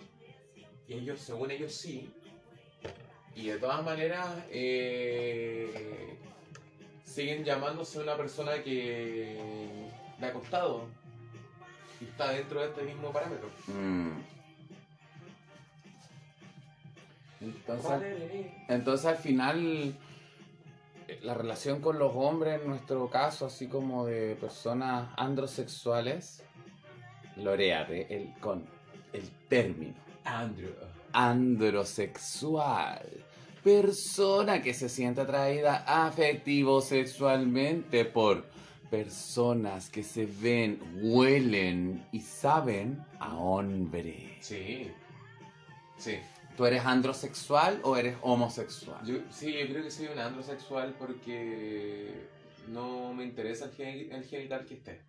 Y 0.88 0.94
ellos, 0.94 1.20
según 1.20 1.50
ellos, 1.52 1.72
sí. 1.72 2.12
Y 3.36 3.46
de 3.46 3.58
todas 3.58 3.84
maneras, 3.84 4.26
eh, 4.50 6.18
siguen 7.10 7.44
llamándose 7.44 7.98
una 7.98 8.16
persona 8.16 8.62
que 8.62 9.38
le 10.18 10.26
ha 10.26 10.32
costado. 10.32 10.86
Y 12.00 12.04
está 12.04 12.32
dentro 12.32 12.60
de 12.60 12.68
este 12.68 12.82
mismo 12.82 13.12
parámetro. 13.12 13.50
Mm. 13.66 14.20
Entonces, 17.42 18.02
Entonces 18.68 19.06
al 19.06 19.16
final 19.16 19.94
eh, 21.08 21.18
la 21.22 21.34
relación 21.34 21.80
con 21.80 21.98
los 21.98 22.12
hombres, 22.14 22.60
en 22.60 22.68
nuestro 22.68 23.08
caso, 23.10 23.46
así 23.46 23.66
como 23.66 24.06
de 24.06 24.36
personas 24.36 25.08
androsexuales, 25.16 26.44
loreate 27.36 28.14
el, 28.14 28.34
con 28.40 28.66
el 29.12 29.30
término 29.48 29.94
Andrew. 30.24 30.72
androsexual. 31.12 33.06
Persona 33.62 34.62
que 34.62 34.72
se 34.74 34.88
siente 34.88 35.20
atraída 35.20 35.84
afectivo 35.86 36.80
sexualmente 36.80 38.04
por 38.04 38.46
personas 38.90 39.90
que 39.90 40.02
se 40.02 40.26
ven, 40.26 40.80
huelen 41.02 42.06
y 42.10 42.20
saben 42.20 43.04
a 43.18 43.36
hombre. 43.36 44.38
Sí. 44.40 44.90
Sí. 45.98 46.16
¿Tú 46.56 46.66
eres 46.66 46.84
androsexual 46.84 47.80
o 47.84 47.96
eres 47.96 48.16
homosexual? 48.22 49.04
Yo, 49.06 49.18
sí, 49.30 49.52
yo 49.52 49.66
creo 49.68 49.82
que 49.84 49.90
soy 49.90 50.06
un 50.06 50.18
androsexual 50.18 50.94
porque 50.98 52.28
no 52.68 53.12
me 53.14 53.24
interesa 53.24 53.66
el, 53.66 53.72
gen- 53.72 54.12
el 54.12 54.24
genital 54.24 54.64
que 54.66 54.74
esté. 54.74 55.00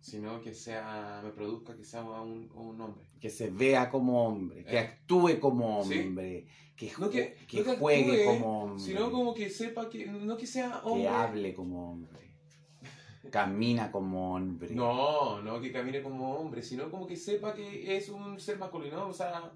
Sino 0.00 0.40
que 0.40 0.54
sea, 0.54 1.20
me 1.24 1.30
produzca 1.32 1.76
que 1.76 1.84
sea 1.84 2.02
un, 2.02 2.50
un 2.54 2.80
hombre. 2.80 3.04
que 3.20 3.30
se 3.30 3.50
vea 3.50 3.90
como 3.90 4.26
hombre, 4.28 4.64
que 4.64 4.76
Eh. 4.76 4.78
actúe 4.78 5.40
como 5.40 5.84
Sí. 5.84 5.98
hombre, 5.98 6.46
que, 6.76 6.92
No 6.98 7.10
que- 7.10 7.34
que 7.48 7.62
no 7.64 7.76
juegue 7.76 8.22
actúe, 8.22 8.32
como 8.40 8.62
hombre, 8.62 8.84
Sino 8.84 9.10
como 9.10 9.34
que 9.34 9.50
sepa 9.50 9.88
que, 9.90 10.06
no 10.06 10.36
que 10.36 10.46
sea 10.46 10.80
hombre. 10.84 11.02
que 11.02 11.08
hable 11.08 11.54
como 11.54 11.90
hombre, 11.90 12.36
camina 13.32 13.90
como 13.90 14.34
hombre. 14.36 14.72
No, 14.74 15.42
no 15.42 15.60
que 15.60 15.72
camine 15.72 16.00
como 16.00 16.32
hombre, 16.36 16.62
sino 16.62 16.88
como 16.92 17.06
que 17.08 17.16
sepa 17.16 17.52
que 17.54 17.96
es 17.96 18.08
un 18.08 18.38
ser 18.38 18.56
masculino, 18.58 19.08
o 19.08 19.12
sea, 19.12 19.52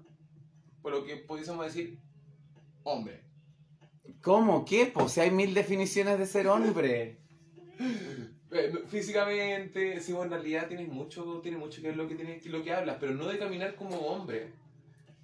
por 0.81 0.91
lo 0.91 1.05
que 1.05 1.15
pudiésemos 1.15 1.65
decir, 1.65 1.99
hombre. 2.83 3.23
¿Cómo? 4.21 4.65
¿Qué? 4.65 4.87
Pues 4.93 5.13
si 5.13 5.21
hay 5.21 5.31
mil 5.31 5.53
definiciones 5.53 6.19
de 6.19 6.25
ser 6.25 6.47
hombre. 6.49 7.21
Eh, 8.53 8.71
Físicamente, 8.87 9.99
sí, 9.99 10.11
bueno, 10.13 10.35
en 10.35 10.41
realidad 10.41 10.67
tienes 10.67 10.87
mucho, 10.89 11.39
tiene 11.41 11.57
mucho 11.57 11.81
que 11.81 11.87
ver 11.89 11.97
lo 11.97 12.07
que, 12.07 12.15
tiene, 12.15 12.39
lo 12.45 12.63
que 12.63 12.73
hablas, 12.73 12.97
pero 12.99 13.13
no 13.13 13.25
de 13.27 13.37
caminar 13.39 13.75
como 13.75 13.97
hombre. 13.97 14.51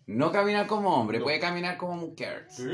No 0.08 0.32
caminar 0.32 0.66
como 0.68 0.96
hombre, 0.96 1.20
No. 1.20 1.24
puede 1.26 1.40
caminar 1.40 1.78
como 1.78 1.96
mujer. 1.96 2.46
¿Sí? 2.50 2.68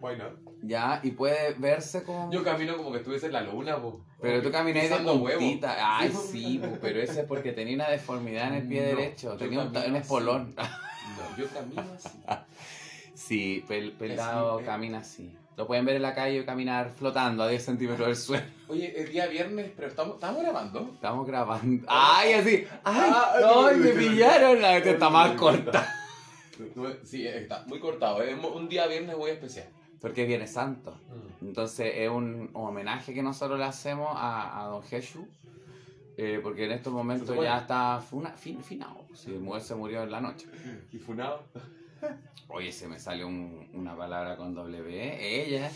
Why 0.00 0.16
not? 0.16 0.38
Ya, 0.62 1.00
y 1.02 1.12
puede 1.12 1.54
verse 1.54 2.02
como. 2.02 2.30
Yo 2.32 2.42
camino 2.42 2.76
como 2.76 2.90
que 2.92 2.98
estuviese 2.98 3.26
en 3.26 3.32
la 3.32 3.42
luna, 3.42 3.80
po. 3.80 4.04
Pero 4.20 4.42
tú 4.42 4.50
camináis 4.50 4.88
de 4.90 4.96
Pisando 4.96 5.22
huevo. 5.22 5.38
puntita. 5.40 5.98
Ay, 5.98 6.10
Sí. 6.12 6.60
pero 6.80 7.00
ese 7.00 7.20
es 7.20 7.26
porque 7.26 7.52
tenía 7.52 7.74
una 7.76 7.88
deformidad 7.90 8.48
en 8.48 8.54
el 8.54 8.68
pie 8.68 8.80
No, 8.92 8.98
derecho. 8.98 9.36
Tenía 9.36 9.60
un, 9.60 9.96
espolón. 9.96 10.54
No, 10.56 11.36
yo 11.36 11.46
camino 11.48 11.84
así. 11.94 12.18
Sí, 13.14 13.64
pel- 13.68 13.96
pelado 13.96 14.60
eh. 14.60 14.64
camina 14.64 14.98
así. 14.98 15.32
Lo 15.56 15.66
pueden 15.66 15.84
ver 15.84 15.96
en 15.96 16.02
la 16.02 16.14
calle 16.14 16.44
caminar 16.44 16.90
flotando 16.90 17.42
a 17.42 17.48
10 17.48 17.62
centímetros 17.64 18.06
del 18.06 18.16
suelo. 18.16 18.44
Oye, 18.68 18.98
es 18.98 19.10
día 19.10 19.26
viernes, 19.26 19.70
pero 19.76 19.88
estamos, 19.88 20.14
estamos 20.14 20.42
grabando. 20.42 20.90
Estamos 20.94 21.26
grabando. 21.26 21.86
¡Ay, 21.88 22.32
así! 22.32 22.64
¡Ay! 22.84 23.10
Ah, 23.12 23.32
¡Ay, 23.34 23.42
no, 23.42 23.72
me 23.84 23.90
pillaron! 23.90 24.62
La 24.62 24.82
que 24.82 24.90
está 24.90 25.10
más 25.10 25.32
corta. 25.32 25.86
Sí, 27.04 27.26
está 27.26 27.64
muy 27.66 27.78
cortado. 27.80 28.22
Es 28.22 28.36
un 28.42 28.68
día 28.68 28.86
viernes 28.86 29.16
muy 29.16 29.30
especial. 29.30 29.68
Porque 30.00 30.24
viene 30.24 30.46
santo. 30.46 30.98
Entonces 31.42 31.92
es 31.94 32.08
un 32.08 32.50
homenaje 32.54 33.12
que 33.12 33.22
nosotros 33.22 33.58
le 33.58 33.64
hacemos 33.66 34.08
a, 34.14 34.62
a 34.62 34.66
Don 34.68 34.82
Jesús. 34.82 35.24
eh, 36.16 36.40
porque 36.42 36.64
en 36.66 36.72
estos 36.72 36.92
momentos 36.92 37.36
ya 37.42 37.58
está 37.58 38.00
funa- 38.00 38.32
fin- 38.36 38.62
finado. 38.62 39.06
Si 39.14 39.30
mujer 39.30 39.62
se 39.62 39.74
murió 39.74 40.02
en 40.02 40.10
la 40.10 40.20
noche. 40.20 40.46
¿Y 40.92 40.98
funado? 40.98 41.44
Oye, 42.48 42.72
se 42.72 42.88
me 42.88 42.96
un- 43.24 43.68
una 43.74 43.96
palabra 43.96 44.36
con 44.36 44.54
W, 44.54 45.44
ella. 45.44 45.70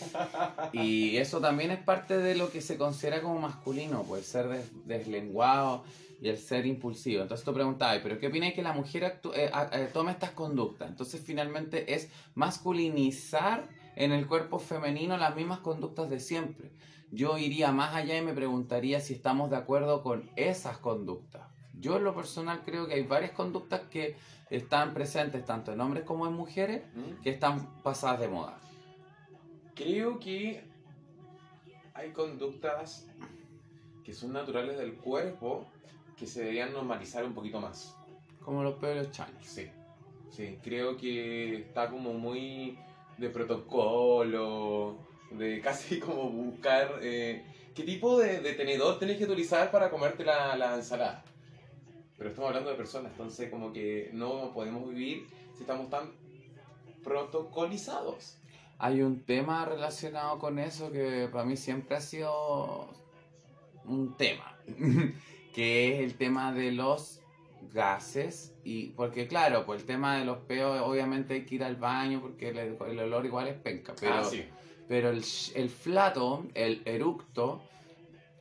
Y 0.72 1.16
eso 1.18 1.40
también 1.40 1.70
es 1.70 1.78
parte 1.78 2.18
de 2.18 2.34
lo 2.34 2.50
que 2.50 2.60
se 2.60 2.76
considera 2.76 3.22
como 3.22 3.38
masculino, 3.40 4.02
pues 4.02 4.26
ser 4.26 4.48
des- 4.48 4.70
deslenguado 4.84 5.84
y 6.20 6.28
el 6.28 6.38
ser 6.38 6.66
impulsivo. 6.66 7.22
Entonces 7.22 7.44
tú 7.44 7.52
preguntabas, 7.54 8.00
¿pero 8.02 8.18
qué 8.18 8.26
opináis 8.26 8.54
que 8.54 8.62
la 8.62 8.72
mujer 8.72 9.04
actú- 9.04 9.32
eh, 9.34 9.50
eh, 9.72 9.88
tome 9.92 10.10
estas 10.10 10.30
conductas? 10.30 10.88
Entonces 10.88 11.20
finalmente 11.24 11.94
es 11.94 12.10
masculinizar 12.34 13.68
en 13.94 14.10
el 14.12 14.26
cuerpo 14.26 14.58
femenino 14.58 15.16
las 15.16 15.36
mismas 15.36 15.60
conductas 15.60 16.10
de 16.10 16.18
siempre. 16.18 16.72
Yo 17.12 17.38
iría 17.38 17.70
más 17.70 17.94
allá 17.94 18.18
y 18.18 18.22
me 18.22 18.32
preguntaría 18.32 18.98
si 19.00 19.14
estamos 19.14 19.50
de 19.50 19.56
acuerdo 19.56 20.02
con 20.02 20.28
esas 20.34 20.78
conductas. 20.78 21.42
Yo 21.80 21.96
en 21.96 22.04
lo 22.04 22.14
personal 22.14 22.62
creo 22.64 22.86
que 22.86 22.94
hay 22.94 23.02
varias 23.02 23.32
conductas 23.32 23.82
que 23.90 24.16
están 24.50 24.94
presentes 24.94 25.44
tanto 25.44 25.72
en 25.72 25.80
hombres 25.80 26.04
como 26.04 26.26
en 26.26 26.32
mujeres 26.32 26.82
¿Mm? 26.94 27.22
que 27.22 27.30
están 27.30 27.82
pasadas 27.82 28.20
de 28.20 28.28
moda. 28.28 28.58
Creo 29.74 30.18
que 30.20 30.64
hay 31.94 32.10
conductas 32.12 33.06
que 34.04 34.12
son 34.12 34.32
naturales 34.32 34.76
del 34.78 34.94
cuerpo 34.94 35.66
que 36.16 36.26
se 36.26 36.40
deberían 36.40 36.72
normalizar 36.72 37.24
un 37.24 37.34
poquito 37.34 37.60
más. 37.60 37.96
Como 38.44 38.62
los 38.62 38.74
peores 38.74 39.10
chaños. 39.10 39.44
Sí, 39.44 39.68
sí, 40.30 40.58
creo 40.62 40.96
que 40.96 41.56
está 41.56 41.90
como 41.90 42.12
muy 42.12 42.78
de 43.18 43.30
protocolo, 43.30 44.98
de 45.30 45.60
casi 45.64 45.98
como 45.98 46.30
buscar 46.30 46.98
eh, 47.00 47.44
qué 47.74 47.82
tipo 47.82 48.18
de, 48.18 48.40
de 48.40 48.52
tenedor 48.52 48.98
tienes 48.98 49.18
que 49.18 49.24
utilizar 49.24 49.70
para 49.70 49.90
comerte 49.90 50.24
la, 50.24 50.56
la 50.56 50.74
ensalada. 50.74 51.24
Pero 52.16 52.30
estamos 52.30 52.48
hablando 52.48 52.70
de 52.70 52.76
personas, 52.76 53.12
entonces 53.12 53.50
como 53.50 53.72
que 53.72 54.10
no 54.12 54.52
podemos 54.52 54.88
vivir 54.88 55.26
si 55.54 55.62
estamos 55.62 55.90
tan 55.90 56.12
protocolizados. 57.02 58.38
Hay 58.78 59.02
un 59.02 59.24
tema 59.24 59.64
relacionado 59.64 60.38
con 60.38 60.58
eso 60.58 60.90
que 60.90 61.28
para 61.30 61.44
mí 61.44 61.56
siempre 61.56 61.96
ha 61.96 62.00
sido 62.00 62.88
un 63.84 64.16
tema, 64.16 64.58
que 65.54 65.94
es 65.94 66.00
el 66.00 66.14
tema 66.14 66.52
de 66.52 66.72
los 66.72 67.20
gases 67.72 68.54
y 68.64 68.88
porque 68.90 69.26
claro, 69.26 69.66
pues 69.66 69.80
el 69.80 69.86
tema 69.86 70.16
de 70.18 70.24
los 70.24 70.38
peos 70.38 70.80
obviamente 70.82 71.34
hay 71.34 71.44
que 71.44 71.56
ir 71.56 71.64
al 71.64 71.76
baño 71.76 72.20
porque 72.20 72.50
el, 72.50 72.58
el 72.58 72.98
olor 72.98 73.26
igual 73.26 73.48
es 73.48 73.54
penca, 73.54 73.94
pero, 73.98 74.14
ah, 74.14 74.24
sí. 74.24 74.44
pero 74.88 75.10
el, 75.10 75.24
el 75.54 75.70
flato, 75.70 76.46
el 76.54 76.82
eructo, 76.84 77.62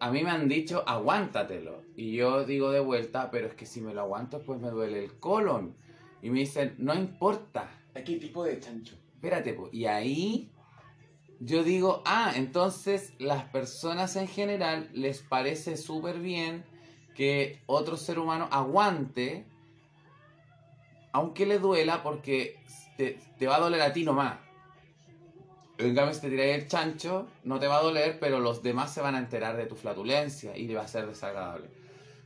a 0.04 0.12
mí 0.12 0.22
me 0.22 0.32
han 0.32 0.50
dicho 0.50 0.84
aguántatelo 0.86 1.82
y 1.96 2.18
yo 2.18 2.44
digo 2.44 2.72
de 2.72 2.82
vuelta, 2.82 3.32
pero 3.32 3.48
es 3.48 3.54
que 3.54 3.66
si 3.66 3.80
me 3.80 3.94
lo 3.94 4.02
aguanto 4.02 4.42
pues 4.42 4.60
me 4.60 4.70
duele 4.70 5.02
el 5.02 5.18
colon 5.18 5.78
y 6.22 6.30
me 6.30 6.40
dicen 6.40 6.76
no 6.78 6.94
importa, 6.94 7.72
¿Qué 7.94 8.18
tipo 8.18 8.44
de 8.44 8.60
chancho? 8.60 8.98
Espérate, 9.14 9.54
po. 9.54 9.70
y 9.72 9.86
ahí 9.86 10.52
yo 11.40 11.64
digo, 11.64 12.04
ah, 12.06 12.34
entonces 12.36 13.14
las 13.18 13.46
personas 13.46 14.18
en 14.18 14.28
general 14.28 14.90
les 14.92 15.22
parece 15.22 15.78
súper 15.78 16.20
bien 16.20 16.66
que 17.16 17.62
otro 17.66 17.96
ser 17.96 18.20
humano 18.20 18.50
aguante, 18.52 19.46
aunque 21.14 21.46
le 21.46 21.60
duela, 21.60 22.04
porque 22.04 22.60
te, 22.98 23.20
te 23.40 23.48
va 23.48 23.56
a 23.56 23.62
doler 23.62 23.82
a 23.82 23.94
ti 23.94 24.04
nomás. 24.04 24.38
En 25.78 25.96
cambio, 25.96 26.14
si 26.14 26.22
te 26.22 26.30
tiras 26.30 26.46
el 26.48 26.68
chancho, 26.68 27.28
no 27.44 27.60
te 27.60 27.68
va 27.68 27.80
a 27.80 27.82
doler, 27.84 28.20
pero 28.20 28.40
los 28.40 28.62
demás 28.62 28.94
se 28.94 29.02
van 29.02 29.16
a 29.16 29.20
enterar 29.20 29.58
de 29.58 29.66
tu 29.66 29.76
flatulencia 29.76 30.56
y 30.56 30.68
le 30.68 30.76
va 30.76 30.84
a 30.84 30.88
ser 30.88 31.08
desagradable. 31.08 31.68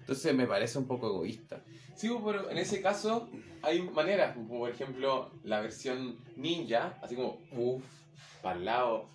Entonces 0.02 0.34
me 0.36 0.46
parece 0.48 0.78
un 0.78 0.86
poco 0.88 1.08
egoísta. 1.08 1.62
Sí, 1.96 2.10
pero 2.24 2.50
en 2.50 2.58
ese 2.58 2.82
caso 2.82 3.30
hay 3.62 3.82
maneras, 3.82 4.36
como 4.36 4.60
por 4.60 4.70
ejemplo 4.70 5.32
la 5.44 5.62
versión 5.62 6.18
ninja, 6.36 6.98
así 7.02 7.16
como 7.16 7.38
uff, 7.52 7.84
para 8.42 8.58
el 8.60 8.66
lado, 8.66 9.06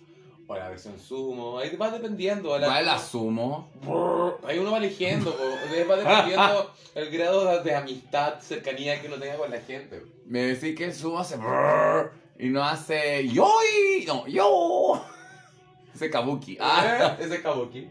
o 0.47 0.55
la 0.55 0.67
versión 0.69 0.99
sumo, 0.99 1.59
ahí 1.59 1.75
va 1.77 1.89
dependiendo. 1.91 2.57
la- 2.59 2.67
¿Cuál 2.67 2.89
asumo? 2.89 3.71
Brrr, 3.81 4.39
Ahí 4.45 4.57
uno 4.59 4.71
va 4.71 4.79
eligiendo, 4.79 5.31
po, 5.31 5.43
va 5.89 5.95
dependiendo 5.95 6.71
el 6.95 7.09
grado 7.11 7.45
de, 7.45 7.63
de 7.63 7.75
amistad, 7.75 8.39
cercanía 8.41 8.99
que 8.99 9.07
uno 9.07 9.17
tenga 9.17 9.37
con 9.37 9.49
la 9.51 9.61
gente. 9.61 10.01
Me 10.25 10.41
decís 10.43 10.75
que 10.75 10.85
el 10.85 10.93
sumo 10.93 11.19
hace 11.19 11.37
brrr 11.37 12.11
y 12.39 12.49
no 12.49 12.63
hace 12.63 13.27
yoi, 13.27 14.05
no, 14.07 14.27
yo. 14.27 15.03
Ese 15.93 16.09
kabuki. 16.09 16.57
Ah. 16.59 17.17
Ese 17.19 17.41
kabuki. 17.41 17.89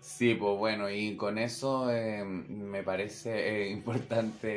Sí, 0.00 0.34
pues 0.34 0.58
bueno, 0.58 0.90
y 0.90 1.16
con 1.16 1.38
eso 1.38 1.92
eh, 1.92 2.24
me 2.24 2.82
parece 2.82 3.66
eh, 3.66 3.70
importante 3.70 4.48